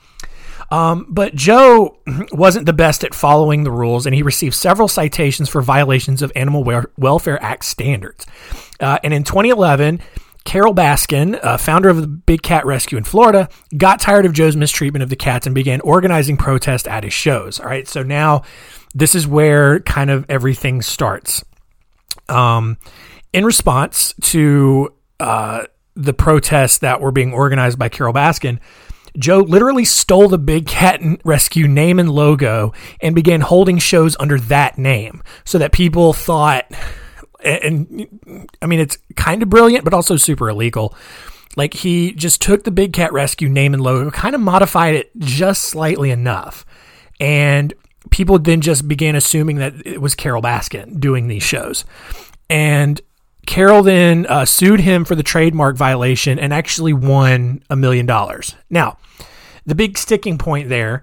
Um, 0.71 1.07
but 1.09 1.33
Joe 1.33 1.97
wasn't 2.31 2.65
the 2.65 2.73
best 2.73 3.03
at 3.03 3.15
following 3.15 3.63
the 3.63 3.71
rules, 3.71 4.05
and 4.05 4.13
he 4.13 4.21
received 4.21 4.55
several 4.55 4.87
citations 4.87 5.49
for 5.49 5.61
violations 5.61 6.21
of 6.21 6.31
Animal 6.35 6.83
Welfare 6.97 7.41
Act 7.41 7.63
standards. 7.65 8.25
Uh, 8.79 8.99
and 9.03 9.13
in 9.13 9.23
2011, 9.23 10.01
Carole 10.43 10.75
Baskin, 10.75 11.39
uh, 11.43 11.57
founder 11.57 11.89
of 11.89 12.01
the 12.01 12.07
Big 12.07 12.41
Cat 12.41 12.65
Rescue 12.65 12.97
in 12.97 13.03
Florida, 13.05 13.49
got 13.77 13.99
tired 13.99 14.25
of 14.25 14.33
Joe's 14.33 14.55
mistreatment 14.55 15.03
of 15.03 15.09
the 15.09 15.15
cats 15.15 15.45
and 15.45 15.55
began 15.55 15.81
organizing 15.81 16.37
protests 16.37 16.87
at 16.87 17.03
his 17.03 17.13
shows. 17.13 17.59
All 17.59 17.67
right, 17.67 17.87
so 17.87 18.03
now 18.03 18.43
this 18.93 19.15
is 19.15 19.25
where 19.25 19.79
kind 19.79 20.09
of 20.09 20.25
everything 20.29 20.81
starts. 20.81 21.43
Um, 22.27 22.77
in 23.33 23.45
response 23.45 24.13
to 24.21 24.93
uh, 25.19 25.63
the 25.95 26.13
protests 26.13 26.79
that 26.79 27.01
were 27.01 27.11
being 27.11 27.33
organized 27.33 27.77
by 27.77 27.89
Carole 27.89 28.13
Baskin, 28.13 28.59
Joe 29.17 29.39
literally 29.39 29.85
stole 29.85 30.29
the 30.29 30.37
Big 30.37 30.67
Cat 30.67 31.01
Rescue 31.25 31.67
name 31.67 31.99
and 31.99 32.09
logo 32.09 32.73
and 33.01 33.15
began 33.15 33.41
holding 33.41 33.77
shows 33.77 34.15
under 34.19 34.39
that 34.39 34.77
name 34.77 35.23
so 35.45 35.57
that 35.57 35.71
people 35.71 36.13
thought, 36.13 36.71
and 37.43 38.07
I 38.61 38.67
mean, 38.67 38.79
it's 38.79 38.97
kind 39.15 39.43
of 39.43 39.49
brilliant, 39.49 39.83
but 39.83 39.93
also 39.93 40.15
super 40.15 40.49
illegal. 40.49 40.95
Like 41.55 41.73
he 41.73 42.13
just 42.13 42.41
took 42.41 42.63
the 42.63 42.71
Big 42.71 42.93
Cat 42.93 43.11
Rescue 43.11 43.49
name 43.49 43.73
and 43.73 43.81
logo, 43.81 44.11
kind 44.11 44.35
of 44.35 44.41
modified 44.41 44.95
it 44.95 45.11
just 45.17 45.63
slightly 45.63 46.11
enough. 46.11 46.65
And 47.19 47.73
people 48.11 48.39
then 48.39 48.61
just 48.61 48.87
began 48.87 49.15
assuming 49.15 49.57
that 49.57 49.73
it 49.85 50.01
was 50.01 50.15
Carole 50.15 50.41
Baskin 50.41 50.99
doing 50.99 51.27
these 51.27 51.43
shows. 51.43 51.83
And 52.49 53.01
Carole 53.49 53.81
then 53.81 54.27
uh, 54.27 54.45
sued 54.45 54.79
him 54.79 55.03
for 55.03 55.15
the 55.15 55.23
trademark 55.23 55.75
violation 55.75 56.37
and 56.37 56.53
actually 56.53 56.93
won 56.93 57.63
a 57.67 57.75
million 57.75 58.05
dollars. 58.05 58.55
Now, 58.69 58.99
the 59.65 59.73
big 59.73 59.97
sticking 59.97 60.37
point 60.37 60.69
there 60.69 61.01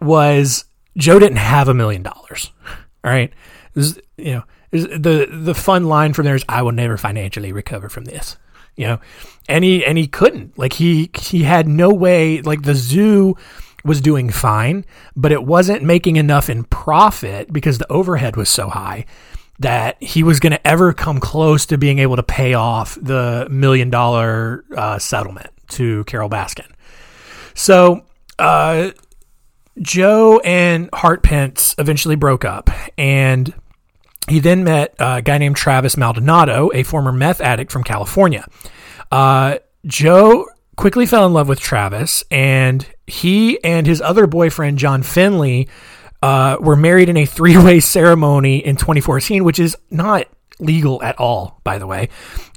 was 0.00 0.64
Joe 0.96 1.18
didn't 1.18 1.38
have 1.38 1.66
a 1.66 1.74
million 1.74 2.04
dollars. 2.04 2.52
All 3.04 3.10
right, 3.10 3.32
was, 3.74 3.98
you 4.16 4.32
know 4.32 4.44
the 4.70 5.26
the 5.28 5.56
fun 5.56 5.86
line 5.86 6.12
from 6.12 6.24
there 6.24 6.36
is 6.36 6.44
I 6.48 6.62
will 6.62 6.70
never 6.70 6.96
financially 6.96 7.52
recover 7.52 7.88
from 7.88 8.04
this. 8.04 8.36
You 8.76 8.86
know, 8.86 9.00
and 9.48 9.64
he 9.64 9.84
and 9.84 9.98
he 9.98 10.06
couldn't 10.06 10.56
like 10.56 10.74
he 10.74 11.10
he 11.18 11.42
had 11.42 11.66
no 11.66 11.92
way 11.92 12.42
like 12.42 12.62
the 12.62 12.76
zoo 12.76 13.36
was 13.84 14.00
doing 14.00 14.30
fine, 14.30 14.84
but 15.16 15.32
it 15.32 15.42
wasn't 15.42 15.82
making 15.82 16.14
enough 16.14 16.48
in 16.48 16.62
profit 16.62 17.52
because 17.52 17.78
the 17.78 17.90
overhead 17.90 18.36
was 18.36 18.48
so 18.48 18.68
high 18.68 19.04
that 19.58 20.02
he 20.02 20.22
was 20.22 20.40
going 20.40 20.52
to 20.52 20.66
ever 20.66 20.92
come 20.92 21.20
close 21.20 21.66
to 21.66 21.78
being 21.78 21.98
able 21.98 22.16
to 22.16 22.22
pay 22.22 22.54
off 22.54 22.98
the 23.00 23.46
million 23.50 23.90
dollar 23.90 24.64
uh, 24.76 24.98
settlement 24.98 25.50
to 25.68 26.04
Carole 26.04 26.30
Baskin. 26.30 26.70
So, 27.54 28.04
uh, 28.38 28.90
Joe 29.80 30.40
and 30.44 30.90
Hartpence 30.92 31.74
eventually 31.78 32.16
broke 32.16 32.44
up, 32.44 32.70
and 32.98 33.52
he 34.28 34.38
then 34.38 34.64
met 34.64 34.94
a 34.98 35.22
guy 35.22 35.38
named 35.38 35.56
Travis 35.56 35.96
Maldonado, 35.96 36.70
a 36.74 36.82
former 36.82 37.12
meth 37.12 37.40
addict 37.40 37.72
from 37.72 37.82
California. 37.82 38.46
Uh, 39.10 39.58
Joe 39.86 40.46
quickly 40.76 41.06
fell 41.06 41.26
in 41.26 41.32
love 41.32 41.48
with 41.48 41.60
Travis, 41.60 42.22
and 42.30 42.86
he 43.06 43.62
and 43.64 43.86
his 43.86 44.00
other 44.00 44.26
boyfriend, 44.26 44.78
John 44.78 45.02
Finlay, 45.02 45.68
uh, 46.22 46.56
were 46.60 46.76
married 46.76 47.08
in 47.08 47.16
a 47.16 47.26
three 47.26 47.58
way 47.58 47.80
ceremony 47.80 48.64
in 48.64 48.76
2014, 48.76 49.44
which 49.44 49.58
is 49.58 49.76
not 49.90 50.26
legal 50.58 51.02
at 51.02 51.18
all, 51.18 51.60
by 51.64 51.78
the 51.78 51.86
way. 51.86 52.08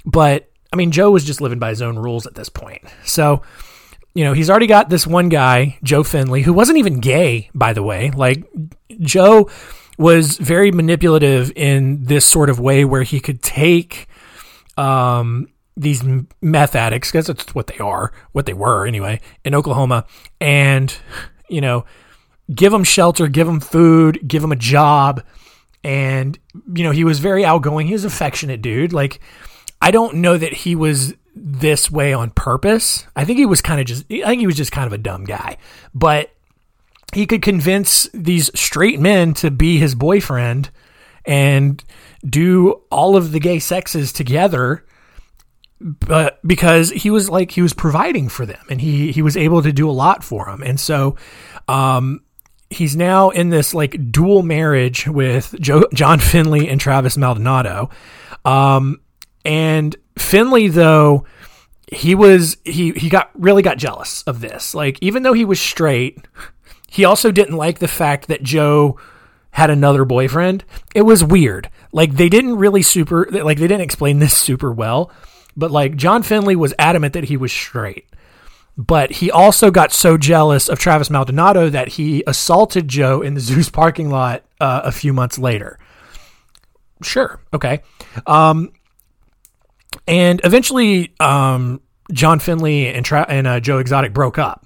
But 0.05 0.49
I 0.71 0.75
mean, 0.75 0.91
Joe 0.91 1.11
was 1.11 1.23
just 1.23 1.41
living 1.41 1.59
by 1.59 1.69
his 1.69 1.81
own 1.81 1.97
rules 1.97 2.27
at 2.27 2.35
this 2.35 2.49
point. 2.49 2.83
So, 3.05 3.41
you 4.13 4.23
know, 4.23 4.33
he's 4.33 4.49
already 4.49 4.67
got 4.67 4.89
this 4.89 5.07
one 5.07 5.29
guy, 5.29 5.77
Joe 5.83 6.03
Finlay, 6.03 6.41
who 6.41 6.53
wasn't 6.53 6.77
even 6.77 6.99
gay, 6.99 7.49
by 7.53 7.73
the 7.73 7.83
way. 7.83 8.11
Like, 8.11 8.43
Joe 8.99 9.49
was 9.97 10.37
very 10.37 10.71
manipulative 10.71 11.51
in 11.55 12.03
this 12.03 12.25
sort 12.25 12.49
of 12.49 12.59
way 12.59 12.83
where 12.83 13.03
he 13.03 13.19
could 13.19 13.41
take 13.41 14.07
um, 14.77 15.47
these 15.77 16.03
meth 16.41 16.75
addicts, 16.75 17.09
because 17.09 17.27
that's 17.27 17.55
what 17.55 17.67
they 17.67 17.77
are, 17.77 18.11
what 18.33 18.45
they 18.45 18.53
were 18.53 18.85
anyway, 18.85 19.21
in 19.45 19.55
Oklahoma, 19.55 20.05
and, 20.41 20.95
you 21.47 21.61
know, 21.61 21.85
give 22.53 22.73
him 22.73 22.83
shelter, 22.83 23.27
give 23.27 23.47
him 23.47 23.59
food, 23.59 24.19
give 24.27 24.43
him 24.43 24.51
a 24.51 24.57
job. 24.57 25.23
And, 25.83 26.37
you 26.73 26.83
know, 26.83 26.91
he 26.91 27.03
was 27.03 27.19
very 27.19 27.45
outgoing. 27.45 27.87
He 27.87 27.93
was 27.93 28.05
affectionate 28.05 28.61
dude. 28.61 28.93
Like, 28.93 29.19
I 29.81 29.91
don't 29.91 30.15
know 30.15 30.37
that 30.37 30.53
he 30.53 30.75
was 30.75 31.13
this 31.35 31.91
way 31.91 32.13
on 32.13 32.31
purpose. 32.31 33.05
I 33.15 33.25
think 33.25 33.39
he 33.39 33.45
was 33.45 33.61
kind 33.61 33.79
of 33.79 33.85
just, 33.85 34.05
I 34.11 34.25
think 34.25 34.39
he 34.39 34.47
was 34.47 34.55
just 34.55 34.71
kind 34.71 34.87
of 34.87 34.93
a 34.93 34.97
dumb 34.97 35.25
guy. 35.25 35.57
But 35.93 36.31
he 37.13 37.25
could 37.25 37.41
convince 37.41 38.09
these 38.13 38.49
straight 38.59 38.99
men 38.99 39.33
to 39.35 39.51
be 39.51 39.77
his 39.77 39.95
boyfriend 39.95 40.69
and 41.25 41.83
do 42.27 42.81
all 42.91 43.15
of 43.15 43.31
the 43.31 43.39
gay 43.39 43.59
sexes 43.59 44.11
together 44.11 44.85
but 45.79 46.39
because 46.47 46.89
he 46.91 47.09
was 47.09 47.29
like 47.29 47.51
he 47.51 47.61
was 47.61 47.73
providing 47.73 48.29
for 48.29 48.45
them 48.45 48.63
and 48.69 48.81
he 48.81 49.11
he 49.11 49.21
was 49.21 49.35
able 49.35 49.61
to 49.61 49.73
do 49.73 49.89
a 49.89 49.91
lot 49.91 50.23
for 50.23 50.45
them 50.45 50.63
and 50.63 50.79
so 50.79 51.15
um 51.67 52.21
he's 52.69 52.95
now 52.95 53.29
in 53.29 53.49
this 53.49 53.73
like 53.73 54.11
dual 54.11 54.43
marriage 54.43 55.07
with 55.07 55.55
Joe, 55.59 55.85
John 55.93 56.19
Finlay 56.19 56.67
and 56.67 56.79
Travis 56.79 57.17
Maldonado. 57.17 57.89
Um 58.43 58.99
and 59.43 59.95
Finlay 60.17 60.67
though 60.67 61.25
he 61.91 62.15
was 62.15 62.57
he 62.63 62.91
he 62.93 63.09
got 63.09 63.29
really 63.35 63.61
got 63.61 63.77
jealous 63.77 64.23
of 64.23 64.41
this. 64.41 64.73
Like 64.73 64.97
even 65.01 65.23
though 65.23 65.33
he 65.33 65.45
was 65.45 65.59
straight 65.59 66.19
he 66.87 67.05
also 67.05 67.31
didn't 67.31 67.57
like 67.57 67.79
the 67.79 67.87
fact 67.87 68.27
that 68.27 68.43
Joe 68.43 68.99
had 69.51 69.69
another 69.69 70.03
boyfriend. 70.03 70.65
It 70.93 71.03
was 71.03 71.23
weird. 71.23 71.69
Like 71.91 72.15
they 72.15 72.29
didn't 72.29 72.57
really 72.57 72.81
super 72.81 73.27
like 73.31 73.57
they 73.57 73.67
didn't 73.67 73.81
explain 73.81 74.19
this 74.19 74.37
super 74.37 74.71
well 74.71 75.11
but 75.55 75.71
like 75.71 75.95
John 75.95 76.23
Finlay 76.23 76.55
was 76.55 76.73
adamant 76.77 77.13
that 77.13 77.25
he 77.25 77.37
was 77.37 77.51
straight. 77.51 78.07
But 78.77 79.11
he 79.11 79.31
also 79.31 79.71
got 79.71 79.93
so 79.93 80.17
jealous 80.17 80.67
of 80.67 80.79
Travis 80.79 81.09
Maldonado 81.09 81.69
that 81.69 81.89
he 81.89 82.23
assaulted 82.27 82.87
Joe 82.87 83.21
in 83.21 83.33
the 83.33 83.39
Zeus 83.39 83.69
parking 83.69 84.09
lot 84.09 84.43
uh, 84.59 84.81
a 84.83 84.91
few 84.91 85.13
months 85.13 85.37
later. 85.37 85.79
Sure, 87.01 87.39
okay. 87.53 87.81
Um, 88.27 88.73
and 90.07 90.41
eventually, 90.43 91.13
um, 91.19 91.81
John 92.11 92.39
Finlay 92.39 92.93
and, 92.93 93.05
Tra- 93.05 93.25
and 93.27 93.47
uh, 93.47 93.59
Joe 93.59 93.79
Exotic 93.79 94.13
broke 94.13 94.37
up. 94.37 94.65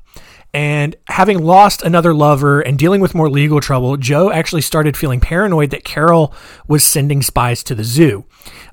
And 0.53 0.95
having 1.07 1.43
lost 1.43 1.83
another 1.83 2.13
lover 2.13 2.61
and 2.61 2.77
dealing 2.77 3.01
with 3.01 3.13
more 3.13 3.29
legal 3.29 3.61
trouble, 3.61 3.97
Joe 3.97 4.31
actually 4.31 4.61
started 4.61 4.97
feeling 4.97 5.19
paranoid 5.19 5.69
that 5.71 5.83
Carole 5.83 6.33
was 6.67 6.83
sending 6.83 7.21
spies 7.21 7.63
to 7.65 7.75
the 7.75 7.83
zoo. 7.83 8.25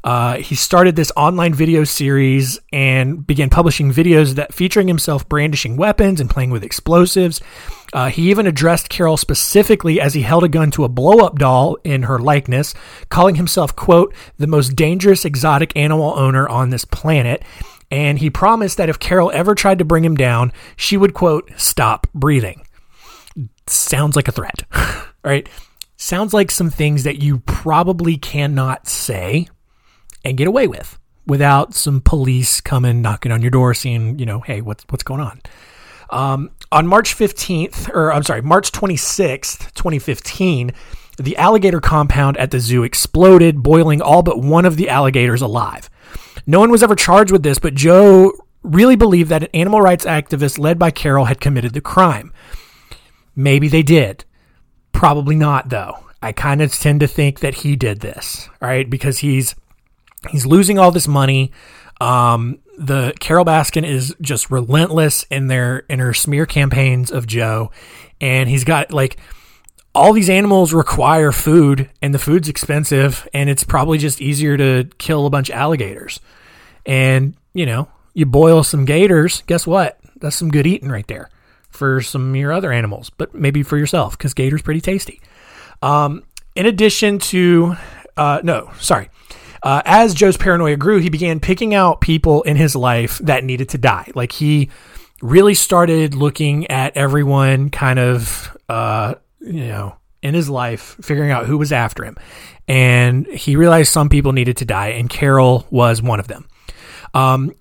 Uh, 0.02 0.36
he 0.36 0.54
started 0.54 0.96
this 0.96 1.12
online 1.16 1.52
video 1.52 1.84
series 1.84 2.58
and 2.72 3.26
began 3.26 3.50
publishing 3.50 3.92
videos 3.92 4.36
that 4.36 4.54
featuring 4.54 4.88
himself 4.88 5.28
brandishing 5.28 5.76
weapons 5.76 6.20
and 6.20 6.30
playing 6.30 6.50
with 6.50 6.64
explosives. 6.64 7.42
Uh, 7.92 8.08
he 8.08 8.30
even 8.30 8.46
addressed 8.46 8.88
Carole 8.88 9.16
specifically 9.16 10.00
as 10.00 10.14
he 10.14 10.22
held 10.22 10.44
a 10.44 10.48
gun 10.48 10.70
to 10.70 10.84
a 10.84 10.88
blow 10.88 11.24
up 11.24 11.38
doll 11.38 11.76
in 11.84 12.04
her 12.04 12.18
likeness, 12.18 12.74
calling 13.10 13.34
himself, 13.34 13.76
quote, 13.76 14.14
the 14.38 14.46
most 14.46 14.76
dangerous 14.76 15.24
exotic 15.24 15.76
animal 15.76 16.14
owner 16.16 16.48
on 16.48 16.70
this 16.70 16.84
planet 16.84 17.42
and 17.90 18.18
he 18.18 18.30
promised 18.30 18.76
that 18.76 18.88
if 18.88 18.98
Carole 18.98 19.30
ever 19.32 19.54
tried 19.54 19.78
to 19.78 19.84
bring 19.84 20.04
him 20.04 20.16
down, 20.16 20.52
she 20.76 20.96
would, 20.96 21.14
quote, 21.14 21.50
stop 21.56 22.06
breathing. 22.14 22.66
Sounds 23.66 24.16
like 24.16 24.28
a 24.28 24.32
threat, 24.32 24.64
right? 25.24 25.48
Sounds 25.96 26.34
like 26.34 26.50
some 26.50 26.70
things 26.70 27.04
that 27.04 27.22
you 27.22 27.38
probably 27.40 28.16
cannot 28.16 28.88
say 28.88 29.48
and 30.24 30.36
get 30.36 30.48
away 30.48 30.66
with 30.66 30.98
without 31.26 31.74
some 31.74 32.00
police 32.00 32.60
coming 32.60 33.02
knocking 33.02 33.32
on 33.32 33.42
your 33.42 33.50
door 33.50 33.74
saying, 33.74 34.18
you 34.18 34.26
know, 34.26 34.40
hey, 34.40 34.60
what's, 34.60 34.84
what's 34.88 35.02
going 35.02 35.20
on? 35.20 35.40
Um, 36.10 36.50
on 36.70 36.86
March 36.86 37.16
15th, 37.16 37.88
or 37.94 38.12
I'm 38.12 38.22
sorry, 38.22 38.42
March 38.42 38.70
26th, 38.72 39.72
2015, 39.74 40.72
the 41.18 41.36
alligator 41.36 41.80
compound 41.80 42.36
at 42.36 42.50
the 42.50 42.60
zoo 42.60 42.82
exploded, 42.82 43.62
boiling 43.62 44.02
all 44.02 44.22
but 44.22 44.40
one 44.40 44.64
of 44.64 44.76
the 44.76 44.88
alligators 44.88 45.42
alive. 45.42 45.88
No 46.46 46.60
one 46.60 46.70
was 46.70 46.82
ever 46.82 46.94
charged 46.94 47.32
with 47.32 47.42
this, 47.42 47.58
but 47.58 47.74
Joe 47.74 48.32
really 48.62 48.96
believed 48.96 49.30
that 49.30 49.44
an 49.44 49.48
animal 49.54 49.80
rights 49.80 50.04
activist 50.04 50.58
led 50.58 50.78
by 50.78 50.90
Carole 50.90 51.26
had 51.26 51.40
committed 51.40 51.72
the 51.72 51.80
crime. 51.80 52.32
Maybe 53.34 53.68
they 53.68 53.82
did. 53.82 54.24
Probably 54.92 55.36
not, 55.36 55.68
though. 55.68 55.98
I 56.22 56.32
kind 56.32 56.62
of 56.62 56.72
tend 56.72 57.00
to 57.00 57.06
think 57.06 57.40
that 57.40 57.56
he 57.56 57.76
did 57.76 58.00
this, 58.00 58.48
right? 58.60 58.88
Because 58.88 59.18
he's 59.18 59.54
he's 60.30 60.46
losing 60.46 60.78
all 60.78 60.90
this 60.90 61.06
money. 61.06 61.52
Um, 62.00 62.58
the 62.78 63.12
Carole 63.20 63.44
Baskin 63.44 63.86
is 63.86 64.14
just 64.20 64.50
relentless 64.50 65.24
in 65.30 65.48
their 65.48 65.80
in 65.90 65.98
her 65.98 66.14
smear 66.14 66.46
campaigns 66.46 67.10
of 67.10 67.26
Joe, 67.26 67.70
and 68.20 68.48
he's 68.48 68.64
got 68.64 68.92
like 68.92 69.18
all 69.96 70.12
these 70.12 70.30
animals 70.30 70.72
require 70.72 71.32
food, 71.32 71.90
and 72.02 72.14
the 72.14 72.18
food's 72.18 72.48
expensive, 72.48 73.26
and 73.32 73.50
it's 73.50 73.64
probably 73.64 73.98
just 73.98 74.20
easier 74.20 74.56
to 74.56 74.88
kill 74.98 75.26
a 75.26 75.30
bunch 75.30 75.48
of 75.48 75.56
alligators. 75.56 76.20
And, 76.84 77.34
you 77.54 77.66
know, 77.66 77.88
you 78.14 78.26
boil 78.26 78.62
some 78.62 78.84
gators, 78.84 79.42
guess 79.46 79.66
what? 79.66 79.98
That's 80.20 80.36
some 80.36 80.50
good 80.50 80.66
eating 80.66 80.88
right 80.88 81.06
there 81.06 81.30
for 81.68 82.00
some 82.00 82.30
of 82.30 82.36
your 82.36 82.52
other 82.52 82.72
animals, 82.72 83.10
but 83.10 83.34
maybe 83.34 83.62
for 83.62 83.76
yourself 83.76 84.16
because 84.16 84.34
gator's 84.34 84.62
pretty 84.62 84.80
tasty. 84.80 85.20
Um, 85.82 86.22
in 86.54 86.66
addition 86.66 87.18
to, 87.18 87.76
uh, 88.16 88.40
no, 88.42 88.70
sorry. 88.78 89.10
Uh, 89.62 89.82
as 89.84 90.14
Joe's 90.14 90.36
paranoia 90.36 90.76
grew, 90.76 90.98
he 90.98 91.10
began 91.10 91.40
picking 91.40 91.74
out 91.74 92.00
people 92.00 92.42
in 92.44 92.56
his 92.56 92.76
life 92.76 93.18
that 93.18 93.44
needed 93.44 93.70
to 93.70 93.78
die. 93.78 94.10
Like 94.14 94.32
he 94.32 94.70
really 95.20 95.54
started 95.54 96.14
looking 96.14 96.66
at 96.68 96.96
everyone 96.96 97.70
kind 97.70 97.98
of, 97.98 98.56
uh, 98.68 99.14
you 99.46 99.66
know, 99.66 99.96
in 100.22 100.34
his 100.34 100.50
life, 100.50 100.96
figuring 101.00 101.30
out 101.30 101.46
who 101.46 101.56
was 101.56 101.72
after 101.72 102.04
him. 102.04 102.16
And 102.66 103.26
he 103.26 103.56
realized 103.56 103.92
some 103.92 104.08
people 104.08 104.32
needed 104.32 104.56
to 104.58 104.64
die, 104.64 104.88
and 104.88 105.08
Carole 105.08 105.66
was 105.70 106.02
one 106.02 106.20
of 106.20 106.26
them. 106.26 106.48
Um, 107.14 107.52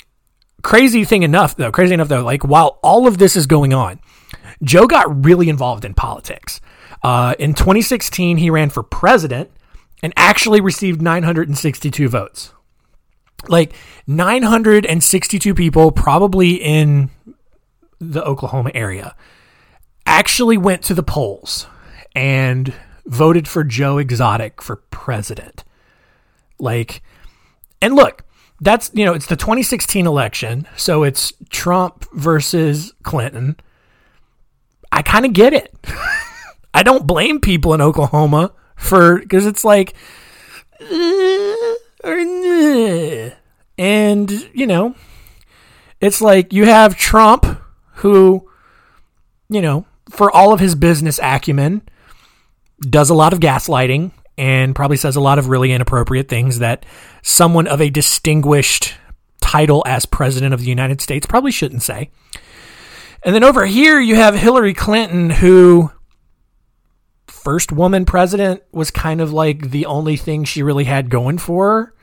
crazy 0.64 1.06
thing 1.06 1.24
enough, 1.24 1.56
though, 1.56 1.72
crazy 1.72 1.94
enough, 1.94 2.08
though, 2.08 2.24
like 2.24 2.44
while 2.44 2.80
all 2.82 3.08
of 3.08 3.18
this 3.20 3.36
is 3.36 3.46
going 3.46 3.74
on, 3.74 4.00
Joe 4.64 4.88
got 4.88 5.24
really 5.24 5.48
involved 5.50 5.86
in 5.86 5.94
politics. 5.94 6.60
Uh, 7.04 7.36
in 7.38 7.54
2016, 7.54 8.38
he 8.38 8.50
ran 8.50 8.70
for 8.70 8.82
president 8.82 9.52
and 10.02 10.12
actually 10.18 10.60
received 10.60 11.02
962 11.02 12.10
votes. 12.10 12.52
Like 13.48 13.74
962 14.08 15.54
people, 15.54 15.92
probably 15.92 16.56
in 16.56 17.12
the 18.00 18.24
Oklahoma 18.24 18.72
area, 18.74 19.16
actually 20.08 20.58
went 20.58 20.82
to 20.84 20.94
the 20.94 21.04
polls 21.04 21.68
and 22.16 22.74
voted 23.06 23.48
for 23.48 23.64
Joe 23.64 23.98
Exotic 23.98 24.62
for 24.62 24.78
president. 24.78 25.64
Like, 26.58 27.04
and 27.82 27.96
look, 27.96 28.24
that's 28.62 28.90
you 28.94 29.06
know 29.06 29.14
it's 29.14 29.28
the 29.28 29.36
2016 29.36 30.08
election, 30.08 30.68
so 30.78 31.04
it's 31.04 31.34
Trump 31.50 32.06
versus 32.14 32.94
Clinton. 33.04 33.58
I 34.92 35.02
kind 35.02 35.26
of 35.26 35.34
get 35.34 35.54
it. 35.54 35.76
I 36.74 36.84
don't 36.84 37.06
blame 37.06 37.40
people 37.40 37.74
in 37.74 37.82
Oklahoma 37.82 38.54
for 38.76 39.20
because 39.20 39.46
it's 39.46 39.66
like, 39.66 39.94
uh, 40.82 41.74
uh, 42.04 43.30
and 43.78 44.32
you 44.54 44.68
know, 44.68 44.96
it's 46.00 46.22
like 46.22 46.54
you 46.54 46.66
have 46.66 46.98
Trump 46.98 47.60
who, 47.96 48.50
you 49.50 49.62
know, 49.62 49.86
for 50.10 50.32
all 50.32 50.54
of 50.54 50.60
his 50.60 50.76
business 50.76 51.20
acumen, 51.22 51.82
does 52.80 53.10
a 53.10 53.14
lot 53.14 53.34
of 53.34 53.40
gaslighting 53.40 54.12
and 54.38 54.76
probably 54.76 54.98
says 54.98 55.16
a 55.16 55.22
lot 55.22 55.40
of 55.40 55.50
really 55.50 55.72
inappropriate 55.72 56.28
things 56.28 56.60
that 56.60 56.86
someone 57.22 57.68
of 57.68 57.82
a 57.82 57.90
distinguished 57.90 58.96
title 59.42 59.84
as 59.86 60.06
president 60.06 60.54
of 60.54 60.60
the 60.60 60.68
United 60.68 61.02
States 61.02 61.26
probably 61.26 61.52
shouldn't 61.52 61.84
say. 61.84 62.10
And 63.24 63.34
then 63.34 63.44
over 63.44 63.66
here, 63.66 64.00
you 64.00 64.16
have 64.16 64.36
Hillary 64.36 64.74
Clinton, 64.74 65.30
who 65.30 65.92
first 67.28 67.72
woman 67.72 68.06
president 68.06 68.64
was 68.72 68.90
kind 68.92 69.22
of 69.22 69.32
like 69.32 69.70
the 69.70 69.86
only 69.86 70.18
thing 70.18 70.44
she 70.44 70.64
really 70.64 70.84
had 70.84 71.10
going 71.10 71.38
for 71.38 71.70
her. 71.70 71.94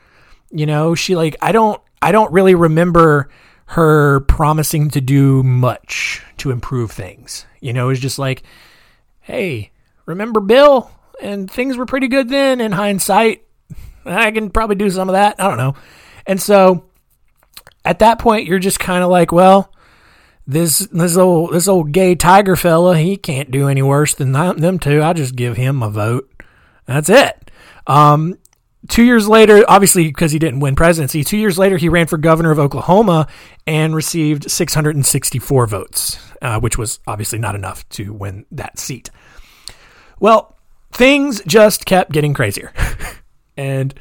You 0.51 0.65
know, 0.65 0.95
she 0.95 1.15
like 1.15 1.35
I 1.41 1.51
don't 1.51 1.81
I 2.01 2.11
don't 2.11 2.31
really 2.31 2.55
remember 2.55 3.29
her 3.67 4.21
promising 4.21 4.89
to 4.91 5.01
do 5.01 5.43
much 5.43 6.21
to 6.37 6.51
improve 6.51 6.91
things. 6.91 7.45
You 7.59 7.73
know, 7.73 7.89
it's 7.89 7.99
just 7.99 8.19
like, 8.19 8.43
hey, 9.19 9.72
remember 10.05 10.39
Bill? 10.39 10.91
And 11.21 11.49
things 11.49 11.77
were 11.77 11.85
pretty 11.85 12.07
good 12.07 12.29
then 12.29 12.59
in 12.59 12.71
hindsight. 12.71 13.43
I 14.05 14.31
can 14.31 14.49
probably 14.49 14.75
do 14.75 14.89
some 14.89 15.09
of 15.09 15.13
that. 15.13 15.39
I 15.39 15.47
don't 15.47 15.57
know. 15.57 15.75
And 16.25 16.41
so 16.41 16.85
at 17.85 17.99
that 17.99 18.19
point 18.19 18.47
you're 18.47 18.59
just 18.59 18.79
kind 18.79 19.03
of 19.03 19.09
like, 19.09 19.31
well, 19.31 19.73
this 20.45 20.79
this 20.91 21.15
old 21.15 21.53
this 21.53 21.67
old 21.67 21.91
gay 21.91 22.15
tiger 22.15 22.55
fella, 22.55 22.97
he 22.97 23.15
can't 23.15 23.51
do 23.51 23.67
any 23.67 23.81
worse 23.81 24.13
than 24.13 24.31
them 24.33 24.79
two. 24.79 25.01
I'll 25.01 25.13
just 25.13 25.35
give 25.35 25.55
him 25.55 25.81
a 25.81 25.89
vote. 25.89 26.29
That's 26.85 27.09
it. 27.09 27.51
Um, 27.87 28.37
two 28.89 29.03
years 29.03 29.27
later, 29.27 29.63
obviously 29.67 30.07
because 30.07 30.31
he 30.31 30.39
didn't 30.39 30.59
win 30.59 30.75
presidency, 30.75 31.23
two 31.23 31.37
years 31.37 31.57
later 31.57 31.77
he 31.77 31.87
ran 31.87 32.07
for 32.07 32.17
governor 32.17 32.51
of 32.51 32.59
Oklahoma 32.59 33.27
and 33.65 33.95
received 33.95 34.51
664 34.51 35.67
votes, 35.67 36.19
uh, 36.41 36.59
which 36.59 36.77
was 36.77 36.99
obviously 37.07 37.39
not 37.39 37.55
enough 37.55 37.87
to 37.89 38.13
win 38.13 38.45
that 38.51 38.79
seat. 38.79 39.09
Well, 40.19 40.55
things 40.91 41.41
just 41.45 41.85
kept 41.85 42.11
getting 42.11 42.33
crazier, 42.33 42.73
and 43.57 43.93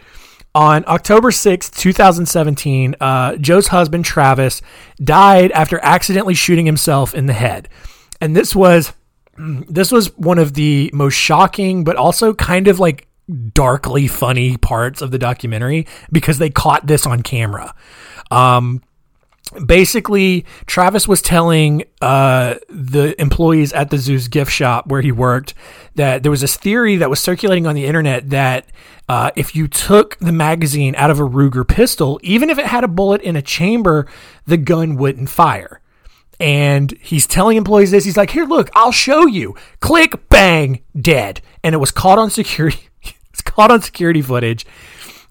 on 0.55 0.85
October 0.87 1.31
6, 1.31 1.71
2017, 1.71 2.97
uh, 3.01 3.37
Joe's 3.37 3.69
husband, 3.69 4.05
Travis, 4.05 4.61
died 5.03 5.51
after 5.53 5.81
accidentally 5.83 6.35
shooting 6.35 6.67
himself 6.67 7.15
in 7.15 7.27
the 7.27 7.33
head. 7.33 7.69
And 8.21 8.37
this 8.37 8.55
was 8.55 8.93
this 9.39 9.91
was 9.91 10.17
one 10.19 10.39
of 10.39 10.55
the 10.55 10.91
most 10.93 11.15
shocking 11.15 11.85
but 11.85 11.97
also 11.97 12.35
kind 12.35 12.69
of 12.69 12.79
like 12.79 13.09
darkly 13.55 14.07
funny 14.07 14.57
parts 14.57 15.01
of 15.01 15.11
the 15.11 15.19
documentary 15.19 15.87
because 16.11 16.39
they 16.39 16.51
caught 16.51 16.87
this 16.87 17.07
on 17.07 17.23
camera. 17.23 17.75
Um, 18.31 18.83
basically 19.67 20.47
Travis 20.67 21.07
was 21.07 21.21
telling 21.21 21.85
uh, 22.01 22.55
the 22.69 23.21
employees 23.21 23.73
at 23.73 23.91
the 23.91 23.99
zoo's 23.99 24.29
gift 24.29 24.51
shop 24.51 24.87
where 24.87 25.03
he 25.03 25.13
worked 25.13 25.55
that 25.95 26.23
there 26.23 26.31
was 26.31 26.41
this 26.41 26.57
theory 26.57 26.97
that 26.97 27.11
was 27.11 27.21
circulating 27.21 27.67
on 27.67 27.75
the 27.75 27.85
internet 27.85 28.31
that 28.31 28.67
uh, 29.09 29.31
if 29.37 29.55
you 29.55 29.69
took 29.69 30.17
the 30.19 30.33
magazine 30.33 30.95
out 30.97 31.11
of 31.11 31.19
a 31.21 31.23
Ruger 31.23 31.67
pistol, 31.67 32.19
even 32.23 32.51
if 32.51 32.59
it 32.59 32.67
had 32.67 32.85
a 32.85 32.89
bullet 32.89 33.21
in 33.21 33.37
a 33.37 33.43
chamber, 33.43 34.07
the 34.47 34.57
gun 34.57 34.97
wouldn't 34.97 35.29
fire. 35.29 35.81
And 36.41 36.91
he's 37.01 37.27
telling 37.27 37.57
employees 37.57 37.91
this. 37.91 38.05
He's 38.05 38.17
like, 38.17 38.31
"Here, 38.31 38.45
look, 38.47 38.71
I'll 38.75 38.91
show 38.91 39.27
you." 39.27 39.55
Click, 39.81 40.29
bang, 40.29 40.83
dead. 40.99 41.41
And 41.63 41.75
it 41.75 41.79
was 41.79 41.93
caught 41.93 42.19
on 42.19 42.31
security. 42.31 42.89
it's 43.31 43.43
caught 43.43 43.71
on 43.71 43.81
security 43.81 44.23
footage. 44.23 44.67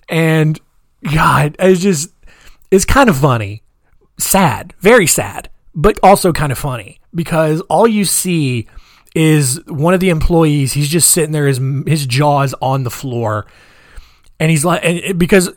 And 0.08 0.60
God, 1.04 1.56
it's 1.60 1.82
just 1.82 2.12
it's 2.70 2.86
kind 2.86 3.10
of 3.10 3.18
funny 3.18 3.64
sad, 4.18 4.74
very 4.80 5.08
sad, 5.08 5.50
but 5.74 6.00
also 6.04 6.32
kind 6.32 6.52
of 6.52 6.58
funny 6.58 7.00
because 7.14 7.62
all 7.62 7.88
you 7.88 8.06
see 8.06 8.68
is 9.16 9.60
one 9.68 9.94
of 9.94 10.00
the 10.00 10.10
employees. 10.10 10.74
He's 10.74 10.90
just 10.90 11.12
sitting 11.12 11.32
there, 11.32 11.48
his 11.48 11.60
his 11.86 12.06
jaws 12.06 12.54
on 12.62 12.84
the 12.84 12.90
floor, 12.90 13.46
and 14.40 14.50
he's 14.50 14.66
like, 14.66 14.84
and 14.84 15.18
because, 15.20 15.50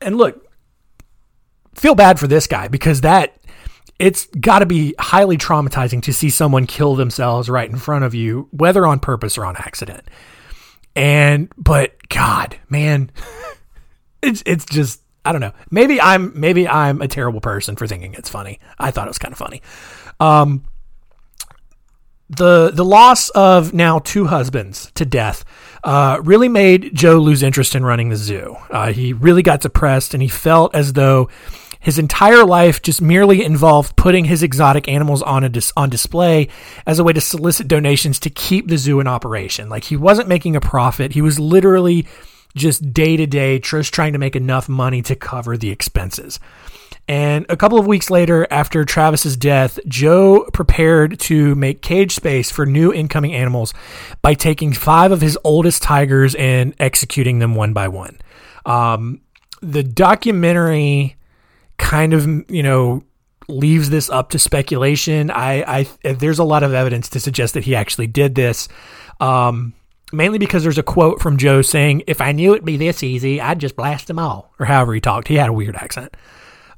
and 0.00 0.16
look, 0.16 0.46
feel 1.74 1.94
bad 1.94 2.18
for 2.18 2.26
this 2.26 2.46
guy 2.46 2.68
because 2.68 3.02
that 3.02 3.36
it's 3.98 4.26
got 4.26 4.60
to 4.60 4.66
be 4.66 4.94
highly 4.98 5.38
traumatizing 5.38 6.02
to 6.02 6.12
see 6.12 6.28
someone 6.28 6.66
kill 6.66 6.96
themselves 6.96 7.48
right 7.48 7.70
in 7.70 7.76
front 7.76 8.04
of 8.04 8.14
you, 8.14 8.48
whether 8.50 8.84
on 8.84 8.98
purpose 8.98 9.38
or 9.38 9.44
on 9.44 9.56
accident. 9.56 10.02
And 10.96 11.52
but 11.56 11.96
God, 12.08 12.56
man, 12.68 13.10
it's 14.22 14.42
it's 14.44 14.64
just 14.64 15.01
I 15.24 15.32
don't 15.32 15.40
know. 15.40 15.52
Maybe 15.70 16.00
I'm 16.00 16.38
maybe 16.38 16.66
I'm 16.66 17.00
a 17.00 17.08
terrible 17.08 17.40
person 17.40 17.76
for 17.76 17.86
thinking 17.86 18.14
it's 18.14 18.28
funny. 18.28 18.58
I 18.78 18.90
thought 18.90 19.06
it 19.06 19.10
was 19.10 19.18
kind 19.18 19.32
of 19.32 19.38
funny. 19.38 19.62
Um, 20.18 20.64
the 22.28 22.70
the 22.70 22.84
loss 22.84 23.28
of 23.30 23.72
now 23.72 23.98
two 24.00 24.26
husbands 24.26 24.90
to 24.94 25.04
death 25.04 25.44
uh, 25.84 26.20
really 26.24 26.48
made 26.48 26.94
Joe 26.94 27.18
lose 27.18 27.42
interest 27.42 27.74
in 27.74 27.84
running 27.84 28.08
the 28.08 28.16
zoo. 28.16 28.56
Uh, 28.70 28.92
he 28.92 29.12
really 29.12 29.42
got 29.42 29.60
depressed, 29.60 30.14
and 30.14 30.22
he 30.22 30.28
felt 30.28 30.74
as 30.74 30.94
though 30.94 31.28
his 31.78 31.98
entire 31.98 32.44
life 32.44 32.80
just 32.80 33.02
merely 33.02 33.44
involved 33.44 33.96
putting 33.96 34.24
his 34.24 34.42
exotic 34.42 34.88
animals 34.88 35.20
on 35.22 35.44
a 35.44 35.48
dis- 35.48 35.72
on 35.76 35.90
display 35.90 36.48
as 36.86 36.98
a 36.98 37.04
way 37.04 37.12
to 37.12 37.20
solicit 37.20 37.68
donations 37.68 38.20
to 38.20 38.30
keep 38.30 38.68
the 38.68 38.78
zoo 38.78 39.00
in 39.00 39.06
operation. 39.06 39.68
Like 39.68 39.84
he 39.84 39.96
wasn't 39.96 40.28
making 40.28 40.56
a 40.56 40.60
profit; 40.60 41.12
he 41.12 41.22
was 41.22 41.38
literally 41.38 42.06
just 42.54 42.92
day 42.92 43.16
to 43.16 43.26
day, 43.26 43.58
just 43.58 43.92
trying 43.94 44.12
to 44.12 44.18
make 44.18 44.36
enough 44.36 44.68
money 44.68 45.02
to 45.02 45.14
cover 45.14 45.56
the 45.56 45.70
expenses. 45.70 46.38
And 47.08 47.44
a 47.48 47.56
couple 47.56 47.78
of 47.78 47.86
weeks 47.86 48.10
later, 48.10 48.46
after 48.50 48.84
Travis's 48.84 49.36
death, 49.36 49.78
Joe 49.88 50.48
prepared 50.52 51.18
to 51.20 51.54
make 51.56 51.82
cage 51.82 52.14
space 52.14 52.50
for 52.50 52.64
new 52.64 52.92
incoming 52.92 53.34
animals 53.34 53.74
by 54.22 54.34
taking 54.34 54.72
five 54.72 55.10
of 55.10 55.20
his 55.20 55.36
oldest 55.42 55.82
tigers 55.82 56.34
and 56.36 56.74
executing 56.78 57.40
them 57.40 57.54
one 57.56 57.72
by 57.72 57.88
one. 57.88 58.20
Um, 58.64 59.20
the 59.60 59.82
documentary 59.82 61.16
kind 61.76 62.14
of, 62.14 62.26
you 62.48 62.62
know, 62.62 63.02
leaves 63.48 63.90
this 63.90 64.08
up 64.08 64.30
to 64.30 64.38
speculation. 64.38 65.30
I, 65.30 65.80
I 66.04 66.12
there's 66.12 66.38
a 66.38 66.44
lot 66.44 66.62
of 66.62 66.72
evidence 66.72 67.08
to 67.10 67.20
suggest 67.20 67.54
that 67.54 67.64
he 67.64 67.74
actually 67.74 68.06
did 68.06 68.36
this. 68.36 68.68
Um, 69.20 69.74
mainly 70.12 70.38
because 70.38 70.62
there's 70.62 70.78
a 70.78 70.82
quote 70.82 71.20
from 71.20 71.36
Joe 71.36 71.62
saying, 71.62 72.02
"If 72.06 72.20
I 72.20 72.32
knew 72.32 72.52
it'd 72.52 72.64
be 72.64 72.76
this 72.76 73.02
easy, 73.02 73.40
I'd 73.40 73.58
just 73.58 73.76
blast 73.76 74.06
them 74.06 74.18
all," 74.18 74.52
or 74.58 74.66
however 74.66 74.94
he 74.94 75.00
talked. 75.00 75.28
He 75.28 75.36
had 75.36 75.48
a 75.48 75.52
weird 75.52 75.76
accent. 75.76 76.14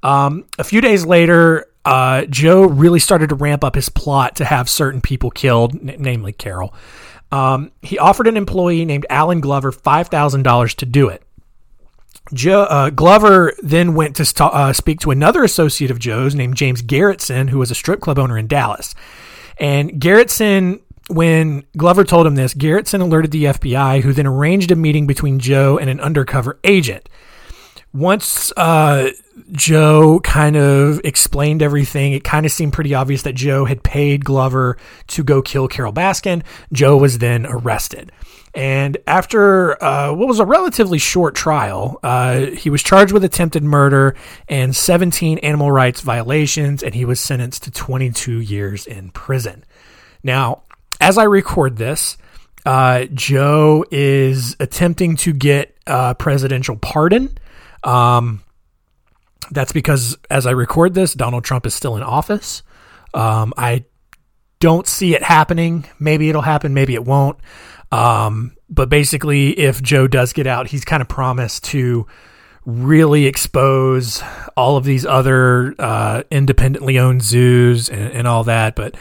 Um, 0.03 0.45
a 0.59 0.65
few 0.65 0.81
days 0.81 1.05
later, 1.07 1.67
uh, 1.85 2.25
Joe 2.27 2.65
really 2.65 3.01
started 3.01 3.31
to 3.31 3.35
ramp 3.35 3.65
up 3.65 3.75
his 3.75 3.89
plot 3.89 4.37
to 4.37 4.45
have 4.45 4.69
certain 4.69 5.01
people 5.01 5.31
killed, 5.31 5.75
n- 5.75 5.97
namely 5.99 6.33
Carole. 6.33 6.75
Um, 7.33 7.73
he 7.83 7.99
offered 7.99 8.27
an 8.27 8.37
employee 8.37 8.85
named 8.85 9.07
Alan 9.11 9.41
Glover 9.41 9.73
five 9.73 10.09
thousand 10.09 10.43
dollars 10.43 10.75
to 10.75 10.87
do 10.87 11.09
it. 11.09 11.23
Joe, 12.33 12.63
uh, 12.63 12.91
Glover 12.91 13.53
then 13.63 13.95
went 13.95 14.17
to 14.17 14.25
st- 14.25 14.53
uh, 14.53 14.73
speak 14.73 15.01
to 15.01 15.11
another 15.11 15.45
associate 15.45 15.91
of 15.91 15.99
Joe's 15.99 16.35
named 16.35 16.57
James 16.57 16.83
Garretson, 16.83 17.51
who 17.51 17.59
was 17.59 17.71
a 17.71 17.75
strip 17.75 18.01
club 18.01 18.19
owner 18.19 18.39
in 18.39 18.47
Dallas. 18.47 18.95
And 19.59 19.93
Garretson 19.93 20.81
when 21.09 21.65
Glover 21.77 22.05
told 22.05 22.27
him 22.27 22.35
this, 22.35 22.55
Garretson 22.55 23.01
alerted 23.01 23.31
the 23.31 23.45
FBI, 23.45 24.03
who 24.03 24.13
then 24.13 24.27
arranged 24.27 24.71
a 24.71 24.77
meeting 24.77 25.07
between 25.07 25.39
Joe 25.39 25.79
and 25.79 25.91
an 25.91 26.01
undercover 26.01 26.59
agent. 26.65 27.09
Once 27.93 28.53
uh, 28.57 29.11
Joe 29.53 30.19
kind 30.21 30.57
of 30.57 31.01
explained 31.05 31.63
everything, 31.63 32.13
it 32.13 32.25
kind 32.25 32.45
of 32.45 32.51
seemed 32.51 32.73
pretty 32.73 32.95
obvious 32.95 33.23
that 33.23 33.35
Joe 33.35 33.67
had 33.67 33.83
paid 33.85 34.25
Glover 34.25 34.77
to 35.09 35.23
go 35.23 35.43
kill 35.43 35.69
Carole 35.69 35.93
Baskin. 35.93 36.43
Joe 36.73 36.97
was 36.97 37.19
then 37.19 37.47
arrested. 37.47 38.11
And 38.55 38.97
after 39.07 39.83
uh, 39.83 40.13
what 40.13 40.29
was 40.29 40.39
a 40.39 40.45
relatively 40.45 40.99
short 40.99 41.35
trial, 41.35 41.99
uh, 42.03 42.47
he 42.47 42.71
was 42.71 42.83
charged 42.83 43.13
with 43.13 43.25
attempted 43.25 43.65
murder 43.65 44.15
and 44.49 44.75
17 44.75 45.39
animal 45.39 45.71
rights 45.71 46.01
violations, 46.01 46.83
and 46.83 46.95
he 46.95 47.05
was 47.05 47.21
sentenced 47.21 47.65
to 47.65 47.71
22 47.71 48.41
years 48.41 48.87
in 48.87 49.11
prison. 49.11 49.65
Now, 50.23 50.63
as 51.05 51.19
I 51.19 51.25
record 51.25 51.77
this, 51.77 52.17
uh, 52.65 53.05
Joe 53.13 53.85
is 53.91 54.57
attempting 54.59 55.17
to 55.17 55.35
get 55.35 55.77
a 55.87 56.15
presidential 56.15 56.77
pardon. 56.77 57.37
Um, 57.83 58.43
that's 59.51 59.73
because 59.73 60.17
as 60.31 60.47
I 60.47 60.53
record 60.53 60.95
this, 60.95 61.13
Donald 61.13 61.45
Trump 61.45 61.67
is 61.67 61.75
still 61.75 61.99
in 61.99 62.03
office. 62.03 62.63
Um, 63.13 63.53
I 63.59 63.85
don't 64.61 64.87
see 64.87 65.15
it 65.15 65.23
happening. 65.23 65.85
Maybe 65.99 66.31
it'll 66.31 66.41
happen, 66.41 66.73
maybe 66.73 66.95
it 66.95 67.05
won't. 67.05 67.37
Um, 67.93 68.57
but 68.71 68.89
basically, 68.89 69.51
if 69.51 69.83
Joe 69.83 70.09
does 70.09 70.33
get 70.33 70.47
out, 70.47 70.69
he's 70.69 70.87
kind 70.87 71.03
of 71.03 71.09
promised 71.09 71.65
to 71.65 72.07
really 72.65 73.27
expose 73.27 74.23
all 74.57 74.79
of 74.79 74.85
these 74.85 75.05
other 75.05 75.75
uh, 75.79 76.23
independently 76.31 76.99
owned 76.99 77.23
zoos 77.23 77.91
and, 77.91 78.11
and 78.13 78.27
all 78.27 78.45
that. 78.45 78.75
But 78.75 78.97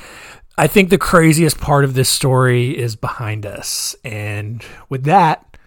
I 0.55 0.67
think 0.67 0.91
the 0.91 0.99
craziest 0.99 1.59
part 1.59 1.83
of 1.83 1.95
this 1.95 2.09
story 2.09 2.77
is 2.77 2.95
behind 2.95 3.43
us. 3.43 3.95
And 4.03 4.63
with 4.87 5.03
that, 5.05 5.57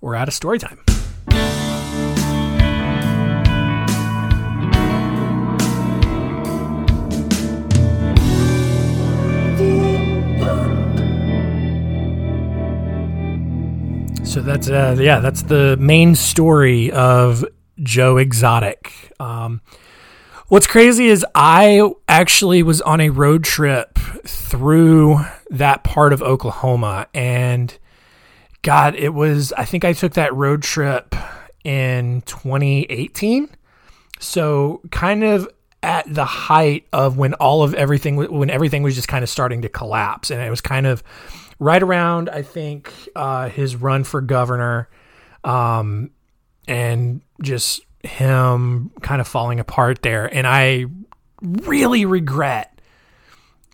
we're 0.00 0.14
out 0.14 0.28
of 0.28 0.34
story 0.34 0.60
time. 0.60 0.78
So 14.22 14.42
that's 14.42 14.70
uh, 14.70 14.96
yeah, 15.00 15.18
that's 15.18 15.42
the 15.42 15.76
main 15.80 16.14
story 16.14 16.92
of 16.92 17.44
Joe 17.82 18.16
Exotic. 18.18 19.12
Um, 19.18 19.60
what's 20.46 20.68
crazy 20.68 21.08
is 21.08 21.26
I 21.34 21.90
actually 22.06 22.62
was 22.62 22.80
on 22.82 23.00
a 23.00 23.08
road 23.08 23.42
trip 23.42 23.98
through 24.30 25.20
that 25.50 25.84
part 25.84 26.12
of 26.12 26.22
Oklahoma, 26.22 27.06
and 27.14 27.76
God, 28.62 28.94
it 28.94 29.10
was. 29.10 29.52
I 29.54 29.64
think 29.64 29.84
I 29.84 29.92
took 29.92 30.14
that 30.14 30.34
road 30.34 30.62
trip 30.62 31.14
in 31.64 32.22
2018. 32.22 33.48
So 34.18 34.82
kind 34.90 35.24
of 35.24 35.48
at 35.82 36.12
the 36.12 36.24
height 36.24 36.86
of 36.92 37.16
when 37.16 37.34
all 37.34 37.62
of 37.62 37.74
everything 37.74 38.16
when 38.16 38.50
everything 38.50 38.82
was 38.82 38.94
just 38.94 39.08
kind 39.08 39.22
of 39.22 39.30
starting 39.30 39.62
to 39.62 39.68
collapse 39.68 40.30
and 40.30 40.40
it 40.40 40.50
was 40.50 40.60
kind 40.60 40.86
of 40.86 41.02
right 41.58 41.82
around 41.82 42.28
i 42.28 42.42
think 42.42 42.92
uh, 43.16 43.48
his 43.48 43.76
run 43.76 44.04
for 44.04 44.20
governor 44.20 44.88
um, 45.44 46.10
and 46.68 47.22
just 47.40 47.80
him 48.02 48.90
kind 49.00 49.22
of 49.22 49.28
falling 49.28 49.58
apart 49.58 50.02
there 50.02 50.26
and 50.26 50.46
i 50.46 50.84
really 51.40 52.04
regret 52.04 52.78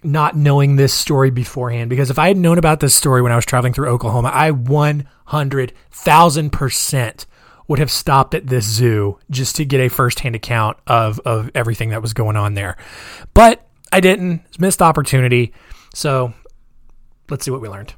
not 0.07 0.37
knowing 0.37 0.77
this 0.77 0.95
story 0.95 1.31
beforehand 1.31 1.90
because 1.90 2.11
if 2.11 2.19
i 2.19 2.29
had 2.29 2.37
known 2.37 2.59
about 2.59 2.81
this 2.81 2.95
story 2.95 3.23
when 3.23 3.33
i 3.33 3.37
was 3.37 3.47
traveling 3.47 3.73
through 3.73 3.88
oklahoma 3.88 4.31
i 4.33 4.51
100000% 4.51 7.27
would 7.69 7.79
have 7.79 7.90
stopped 7.90 8.35
at 8.35 8.47
this 8.47 8.64
zoo 8.64 9.19
just 9.31 9.57
to 9.57 9.64
get 9.64 9.81
a 9.81 9.88
firsthand 9.88 10.35
account 10.35 10.77
of 10.87 11.21
of 11.21 11.51
everything 11.55 11.90
that 11.90 12.03
was 12.03 12.12
going 12.12 12.37
on 12.37 12.55
there. 12.55 12.77
But 13.35 13.66
I 13.92 14.01
didn't. 14.01 14.42
Missed 14.59 14.83
opportunity. 14.83 15.53
So 15.95 16.33
let's 17.29 17.45
see 17.45 17.51
what 17.51 17.61
we 17.61 17.69
learned. 17.69 17.95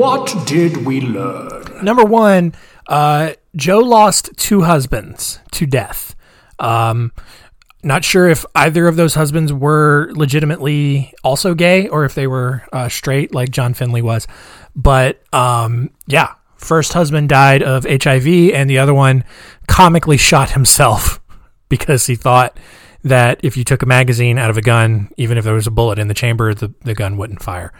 What 0.00 0.46
did 0.46 0.86
we 0.86 1.02
learn? 1.02 1.84
Number 1.84 2.04
one, 2.04 2.54
uh, 2.88 3.34
Joe 3.54 3.80
lost 3.80 4.30
two 4.38 4.62
husbands 4.62 5.40
to 5.50 5.66
death. 5.66 6.16
Um, 6.58 7.12
not 7.82 8.02
sure 8.02 8.26
if 8.26 8.46
either 8.54 8.88
of 8.88 8.96
those 8.96 9.14
husbands 9.14 9.52
were 9.52 10.10
legitimately 10.14 11.12
also 11.22 11.52
gay 11.52 11.86
or 11.86 12.06
if 12.06 12.14
they 12.14 12.26
were 12.26 12.62
uh, 12.72 12.88
straight, 12.88 13.34
like 13.34 13.50
John 13.50 13.74
Finlay 13.74 14.00
was. 14.00 14.26
But 14.74 15.22
um, 15.34 15.90
yeah, 16.06 16.32
first 16.56 16.94
husband 16.94 17.28
died 17.28 17.62
of 17.62 17.84
HIV, 17.84 18.26
and 18.54 18.70
the 18.70 18.78
other 18.78 18.94
one 18.94 19.22
comically 19.66 20.16
shot 20.16 20.52
himself 20.52 21.20
because 21.68 22.06
he 22.06 22.14
thought 22.14 22.58
that 23.04 23.38
if 23.42 23.54
you 23.54 23.64
took 23.64 23.82
a 23.82 23.86
magazine 23.86 24.38
out 24.38 24.48
of 24.48 24.56
a 24.56 24.62
gun, 24.62 25.10
even 25.18 25.36
if 25.36 25.44
there 25.44 25.52
was 25.52 25.66
a 25.66 25.70
bullet 25.70 25.98
in 25.98 26.08
the 26.08 26.14
chamber, 26.14 26.54
the, 26.54 26.72
the 26.84 26.94
gun 26.94 27.18
wouldn't 27.18 27.42
fire. 27.42 27.70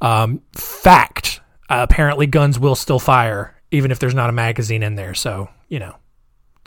Um, 0.00 0.40
fact 0.52 1.40
uh, 1.68 1.84
apparently, 1.88 2.26
guns 2.26 2.58
will 2.58 2.74
still 2.74 2.98
fire 2.98 3.56
even 3.70 3.90
if 3.90 3.98
there's 3.98 4.14
not 4.14 4.30
a 4.30 4.32
magazine 4.32 4.82
in 4.82 4.94
there. 4.94 5.14
So, 5.14 5.48
you 5.68 5.78
know, 5.78 5.96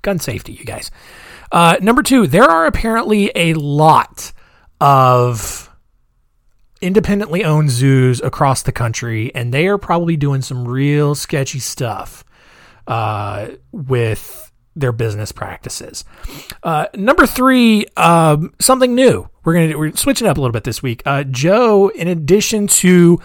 gun 0.02 0.20
safety, 0.20 0.54
you 0.54 0.66
guys. 0.66 0.92
Uh, 1.52 1.78
number 1.82 2.04
two, 2.04 2.28
there 2.28 2.44
are 2.44 2.66
apparently 2.66 3.32
a 3.36 3.54
lot 3.56 4.32
of 4.80 5.70
independently 6.82 7.44
owned 7.44 7.70
zoos 7.70 8.22
across 8.22 8.64
the 8.64 8.72
country, 8.72 9.34
and 9.34 9.54
they 9.54 9.68
are 9.68 9.78
probably 9.78 10.16
doing 10.18 10.42
some 10.42 10.68
real 10.68 11.16
sketchy 11.16 11.60
stuff 11.60 12.24
uh, 12.88 13.48
with 13.72 14.52
their 14.76 14.92
business 14.92 15.32
practices. 15.32 16.06
Uh, 16.64 16.86
number 16.94 17.26
three, 17.26 17.86
um, 17.98 18.54
something 18.60 18.96
new. 18.96 19.28
We're 19.44 19.54
gonna 19.54 19.78
we're 19.78 19.96
switching 19.96 20.28
up 20.28 20.38
a 20.38 20.42
little 20.42 20.54
bit 20.54 20.64
this 20.64 20.84
week. 20.84 21.02
Uh, 21.06 21.24
Joe, 21.24 21.90
in 21.90 22.08
addition 22.08 22.68
to 22.68 23.20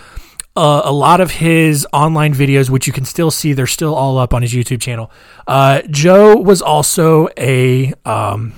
uh, 0.57 0.83
a 0.85 0.93
lot 0.93 1.21
of 1.21 1.33
his 1.33 1.87
online 1.93 2.33
videos, 2.33 2.71
which 2.71 2.87
you 2.87 2.93
can 2.93 3.05
still 3.05 3.31
see, 3.31 3.53
they're 3.53 3.67
still 3.67 3.95
all 3.95 4.19
up 4.19 4.33
on 4.33 4.43
his 4.43 4.53
YouTube 4.53 4.81
channel. 4.81 5.11
Uh, 5.47 5.83
Joe 5.91 6.37
was 6.37 6.63
also 6.63 7.29
a, 7.37 7.93
um, 8.05 8.53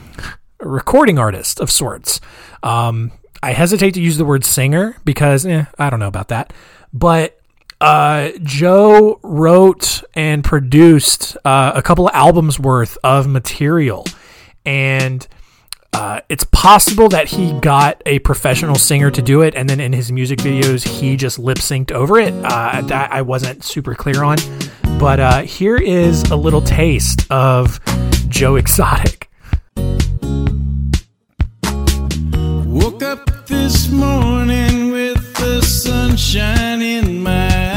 a, 0.60 0.68
recording 0.68 1.18
artist 1.18 1.60
of 1.60 1.70
sorts. 1.70 2.20
Um, 2.62 3.12
I 3.42 3.52
hesitate 3.52 3.94
to 3.94 4.00
use 4.00 4.18
the 4.18 4.24
word 4.24 4.44
singer 4.44 4.96
because 5.04 5.46
eh, 5.46 5.64
I 5.78 5.90
don't 5.90 6.00
know 6.00 6.08
about 6.08 6.28
that, 6.28 6.52
but 6.92 7.38
uh, 7.80 8.30
Joe 8.42 9.20
wrote 9.22 10.02
and 10.14 10.42
produced 10.42 11.36
uh, 11.44 11.72
a 11.74 11.82
couple 11.82 12.08
of 12.08 12.14
albums 12.14 12.58
worth 12.58 12.98
of 13.04 13.26
material, 13.26 14.06
and 14.64 15.26
uh, 15.96 16.20
it's 16.28 16.44
possible 16.44 17.08
that 17.08 17.26
he 17.26 17.58
got 17.60 18.02
a 18.04 18.18
professional 18.18 18.74
singer 18.74 19.10
to 19.10 19.22
do 19.22 19.40
it, 19.40 19.54
and 19.54 19.66
then 19.66 19.80
in 19.80 19.94
his 19.94 20.12
music 20.12 20.40
videos, 20.40 20.86
he 20.86 21.16
just 21.16 21.38
lip 21.38 21.56
synced 21.56 21.90
over 21.90 22.18
it. 22.18 22.34
Uh, 22.44 22.82
that 22.82 23.10
I 23.12 23.22
wasn't 23.22 23.64
super 23.64 23.94
clear 23.94 24.22
on. 24.22 24.36
But 24.98 25.20
uh, 25.20 25.42
here 25.42 25.76
is 25.76 26.22
a 26.24 26.36
little 26.36 26.60
taste 26.60 27.26
of 27.30 27.80
Joe 28.28 28.56
Exotic. 28.56 29.30
Woke 32.66 33.02
up 33.02 33.46
this 33.46 33.88
morning 33.90 34.92
with 34.92 35.34
the 35.36 35.62
sunshine 35.62 36.82
in 36.82 37.22
my 37.22 37.75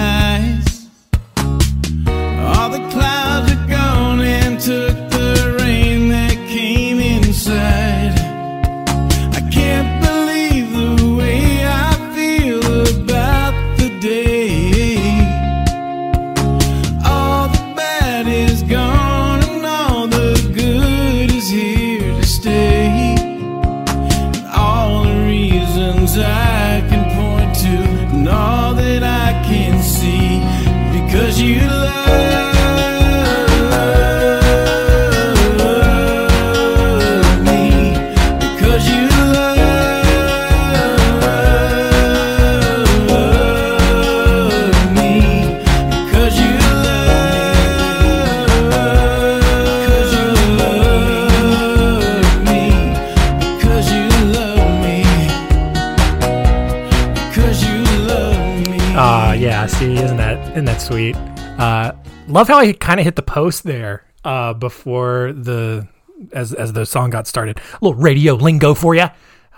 love 62.39 62.47
how 62.47 62.57
I 62.59 62.71
kind 62.71 62.99
of 62.99 63.03
hit 63.03 63.17
the 63.17 63.21
post 63.21 63.63
there 63.63 64.05
uh, 64.23 64.53
before 64.53 65.33
the 65.33 65.87
as 66.31 66.53
as 66.53 66.73
the 66.73 66.85
song 66.85 67.09
got 67.09 67.27
started. 67.27 67.57
A 67.57 67.85
little 67.85 68.01
radio 68.01 68.35
lingo 68.35 68.73
for 68.73 68.95
you. 68.95 69.07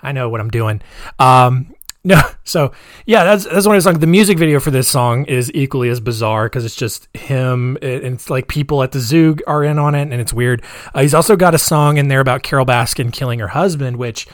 I 0.02 0.12
know 0.12 0.30
what 0.30 0.42
I'm 0.42 0.50
doing. 0.50 0.82
Um, 1.20 1.76
no, 2.04 2.20
so 2.44 2.72
yeah, 3.06 3.24
that's 3.24 3.46
that's 3.46 3.68
one 3.68 3.76
of 3.76 3.84
the 3.84 3.88
songs. 3.88 4.00
The 4.00 4.08
music 4.08 4.40
video 4.40 4.60
for 4.60 4.72
this 4.72 4.88
song 4.88 5.26
is 5.26 5.52
equally 5.54 5.90
as 5.90 6.00
bizarre 6.00 6.48
because 6.48 6.66
it's 6.66 6.76
just 6.76 7.08
him 7.16 7.78
and 7.84 8.04
it's 8.04 8.32
like 8.32 8.48
people 8.48 8.82
at 8.82 8.92
the 8.92 9.00
zoo 9.00 9.38
are 9.46 9.64
in 9.64 9.78
on 9.78 9.94
it, 9.94 10.02
and 10.02 10.16
it's 10.16 10.34
weird. 10.34 10.64
Uh, 10.96 11.04
he's 11.04 11.14
also 11.14 11.36
got 11.36 11.54
a 11.54 11.60
song 11.60 11.98
in 11.98 12.08
there 12.08 12.20
about 12.20 12.42
Carole 12.42 12.66
Baskin 12.66 13.14
killing 13.14 13.38
her 13.38 13.50
husband, 13.50 13.98
which 13.98 14.28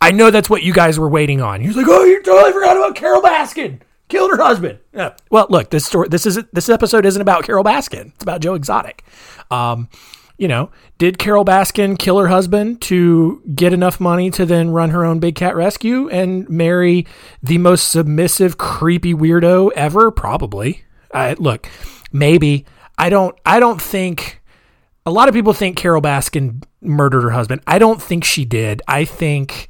I 0.00 0.12
know 0.12 0.30
that's 0.30 0.48
what 0.48 0.62
you 0.62 0.72
guys 0.72 0.98
were 0.98 1.10
waiting 1.10 1.42
on. 1.42 1.60
He's 1.60 1.76
like, 1.76 1.86
"Oh, 1.86 2.04
you 2.04 2.22
totally 2.22 2.52
forgot 2.52 2.78
about 2.78 2.94
Carole 2.94 3.20
Baskin." 3.20 3.80
Killed 4.10 4.30
her 4.32 4.42
husband. 4.42 4.78
Yeah. 4.92 5.14
Well, 5.30 5.46
look, 5.48 5.70
this 5.70 5.86
story, 5.86 6.08
this 6.08 6.26
is 6.26 6.38
this 6.52 6.68
episode 6.68 7.06
isn't 7.06 7.22
about 7.22 7.44
Carole 7.44 7.64
Baskin. 7.64 8.12
It's 8.14 8.22
about 8.22 8.40
Joe 8.40 8.54
Exotic. 8.54 9.04
Um, 9.50 9.88
you 10.36 10.48
know, 10.48 10.70
did 10.98 11.18
Carole 11.18 11.44
Baskin 11.44 11.98
kill 11.98 12.18
her 12.18 12.28
husband 12.28 12.80
to 12.82 13.42
get 13.54 13.72
enough 13.72 14.00
money 14.00 14.30
to 14.30 14.46
then 14.46 14.70
run 14.70 14.90
her 14.90 15.04
own 15.04 15.20
big 15.20 15.34
cat 15.34 15.54
rescue 15.54 16.08
and 16.08 16.48
marry 16.48 17.06
the 17.42 17.58
most 17.58 17.88
submissive, 17.88 18.56
creepy 18.58 19.14
weirdo 19.14 19.70
ever? 19.76 20.10
Probably. 20.10 20.84
Look, 21.38 21.68
maybe. 22.12 22.66
I 22.98 23.10
don't. 23.10 23.38
I 23.46 23.60
don't 23.60 23.80
think. 23.80 24.42
A 25.06 25.10
lot 25.10 25.28
of 25.28 25.34
people 25.34 25.52
think 25.52 25.76
Carole 25.76 26.02
Baskin 26.02 26.62
murdered 26.80 27.22
her 27.22 27.30
husband. 27.30 27.62
I 27.66 27.78
don't 27.78 28.00
think 28.00 28.24
she 28.24 28.44
did. 28.44 28.82
I 28.88 29.04
think 29.04 29.68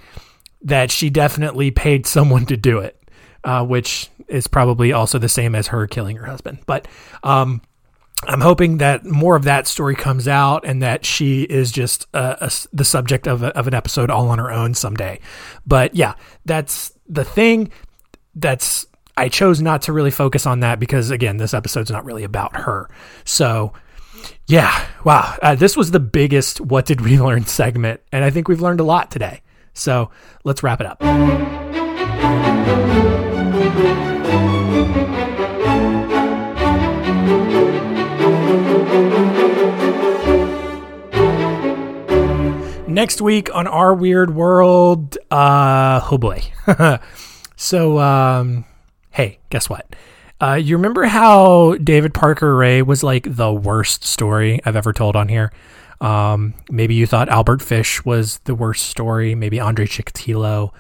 that 0.63 0.91
she 0.91 1.11
definitely 1.11 1.71
paid 1.71 2.07
someone 2.07 2.47
to 2.47 2.57
do 2.57 2.79
it, 2.79 3.01
uh, 3.45 3.65
which 3.65 4.09
is 4.31 4.47
probably 4.47 4.93
also 4.93 5.19
the 5.19 5.29
same 5.29 5.55
as 5.55 5.69
her 5.69 5.87
killing 5.87 6.17
her 6.17 6.27
husband. 6.27 6.61
But 6.67 6.89
um, 7.23 7.63
I'm 8.25 8.41
hoping 8.41 8.79
that 8.79 9.05
more 9.05 9.37
of 9.37 9.45
that 9.45 9.67
story 9.67 9.95
comes 9.95 10.29
out 10.29 10.65
and 10.65 10.83
that 10.83 11.05
she 11.05 11.43
is 11.43 11.73
just 11.73 12.07
uh, 12.13 12.37
a, 12.41 12.51
the 12.73 12.85
subject 12.85 13.27
of, 13.27 13.43
a, 13.43 13.57
of 13.57 13.67
an 13.67 13.75
episode 13.75 14.11
all 14.11 14.29
on 14.29 14.39
her 14.39 14.53
own 14.53 14.75
someday. 14.75 15.21
But 15.67 15.95
yeah, 15.95 16.15
that's 16.45 16.93
the 17.09 17.25
thing. 17.25 17.71
That's 18.35 18.87
I 19.17 19.29
chose 19.29 19.61
not 19.61 19.83
to 19.83 19.93
really 19.93 20.11
focus 20.11 20.47
on 20.47 20.61
that 20.61 20.79
because 20.79 21.11
again, 21.11 21.39
this 21.39 21.55
episode's 21.55 21.91
not 21.91 22.05
really 22.05 22.25
about 22.25 22.57
her. 22.57 22.91
So 23.25 23.73
yeah, 24.47 24.87
wow, 25.05 25.37
uh, 25.43 25.55
this 25.55 25.77
was 25.77 25.91
the 25.91 26.01
biggest 26.01 26.61
"What 26.61 26.87
did 26.87 27.01
we 27.01 27.19
learn?" 27.21 27.47
segment, 27.47 28.01
and 28.13 28.25
I 28.25 28.31
think 28.31 28.49
we've 28.49 28.61
learned 28.61 28.81
a 28.81 28.85
lot 28.85 29.11
today. 29.11 29.43
So 29.73 30.11
let's 30.45 30.63
wrap 30.63 30.81
it 30.81 30.87
up. 30.87 31.90
Next 42.91 43.23
week 43.23 43.55
on 43.55 43.69
Our 43.69 43.95
Weird 43.95 44.35
World, 44.35 45.17
uh, 45.31 46.01
oh 46.11 46.19
boy. 46.19 46.43
so, 47.57 48.01
um, 48.01 48.65
hey, 49.11 49.39
guess 49.49 49.71
what? 49.71 49.95
Uh, 50.41 50.55
you 50.55 50.77
remember 50.77 51.05
how 51.05 51.77
David 51.77 52.15
Parker 52.15 52.57
Ray 52.57 52.83
was 52.83 53.05
like 53.05 53.37
the 53.37 53.53
worst 53.53 54.03
story 54.03 54.61
I've 54.65 54.75
ever 54.75 54.93
told 54.93 55.15
on 55.15 55.29
here? 55.29 55.53
Um, 56.01 56.55
maybe 56.69 56.97
you 56.97 57.07
thought 57.07 57.29
Albert 57.29 57.63
Fish 57.63 58.05
was 58.05 58.39
the 58.41 58.57
worst 58.57 58.87
story. 58.87 59.37
Maybe 59.37 59.61
Andre 59.61 59.87
Chikatilo. 59.87 60.73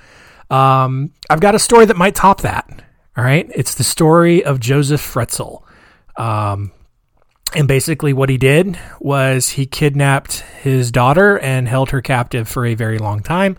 Um, 0.50 1.12
I've 1.30 1.40
got 1.40 1.54
a 1.54 1.60
story 1.60 1.84
that 1.84 1.96
might 1.96 2.16
top 2.16 2.40
that. 2.40 2.68
All 3.16 3.22
right. 3.22 3.48
It's 3.54 3.76
the 3.76 3.84
story 3.84 4.44
of 4.44 4.58
Joseph 4.58 5.00
Fritzl 5.00 5.62
Um, 6.16 6.72
and 7.54 7.66
basically, 7.66 8.12
what 8.12 8.28
he 8.28 8.38
did 8.38 8.78
was 9.00 9.50
he 9.50 9.66
kidnapped 9.66 10.40
his 10.62 10.90
daughter 10.90 11.38
and 11.38 11.68
held 11.68 11.90
her 11.90 12.00
captive 12.00 12.48
for 12.48 12.64
a 12.66 12.74
very 12.74 12.98
long 12.98 13.22
time. 13.22 13.56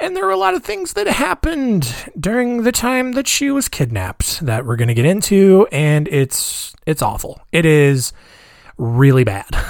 And 0.00 0.14
there 0.14 0.24
were 0.24 0.30
a 0.30 0.36
lot 0.36 0.54
of 0.54 0.62
things 0.62 0.92
that 0.92 1.08
happened 1.08 1.92
during 2.18 2.62
the 2.62 2.70
time 2.70 3.12
that 3.12 3.26
she 3.26 3.50
was 3.50 3.68
kidnapped 3.68 4.40
that 4.40 4.64
we're 4.64 4.76
going 4.76 4.88
to 4.88 4.94
get 4.94 5.06
into, 5.06 5.66
and 5.72 6.06
it's 6.08 6.74
it's 6.86 7.02
awful. 7.02 7.40
It 7.50 7.66
is 7.66 8.12
really 8.76 9.24
bad. 9.24 9.48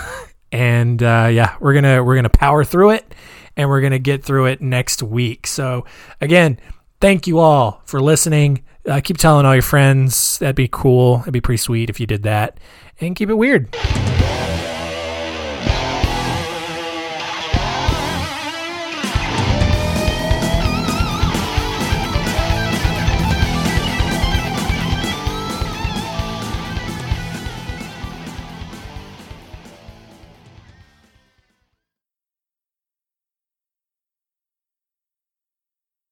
And 0.50 1.02
uh, 1.02 1.28
yeah, 1.30 1.56
we're 1.61 1.74
gonna 1.74 2.02
we're 2.02 2.14
gonna 2.14 2.30
power 2.30 2.64
through 2.64 2.92
it, 2.92 3.14
and 3.54 3.68
we're 3.68 3.82
gonna 3.82 3.98
get 3.98 4.24
through 4.24 4.46
it 4.46 4.62
next 4.62 5.02
week. 5.02 5.46
So 5.46 5.84
again, 6.22 6.58
thank 7.02 7.26
you 7.26 7.38
all 7.38 7.82
for 7.84 8.00
listening. 8.00 8.64
Uh, 8.88 9.01
keep 9.01 9.18
telling 9.18 9.44
all 9.44 9.55
your 9.55 9.62
friends. 9.62 10.38
That'd 10.38 10.57
be 10.57 10.68
cool. 10.70 11.20
It'd 11.22 11.33
be 11.33 11.40
pretty 11.40 11.59
sweet 11.59 11.90
if 11.90 12.01
you 12.01 12.07
did 12.07 12.22
that. 12.22 12.59
And 13.01 13.14
keep 13.14 13.29
it 13.29 13.35
weird. 13.35 13.68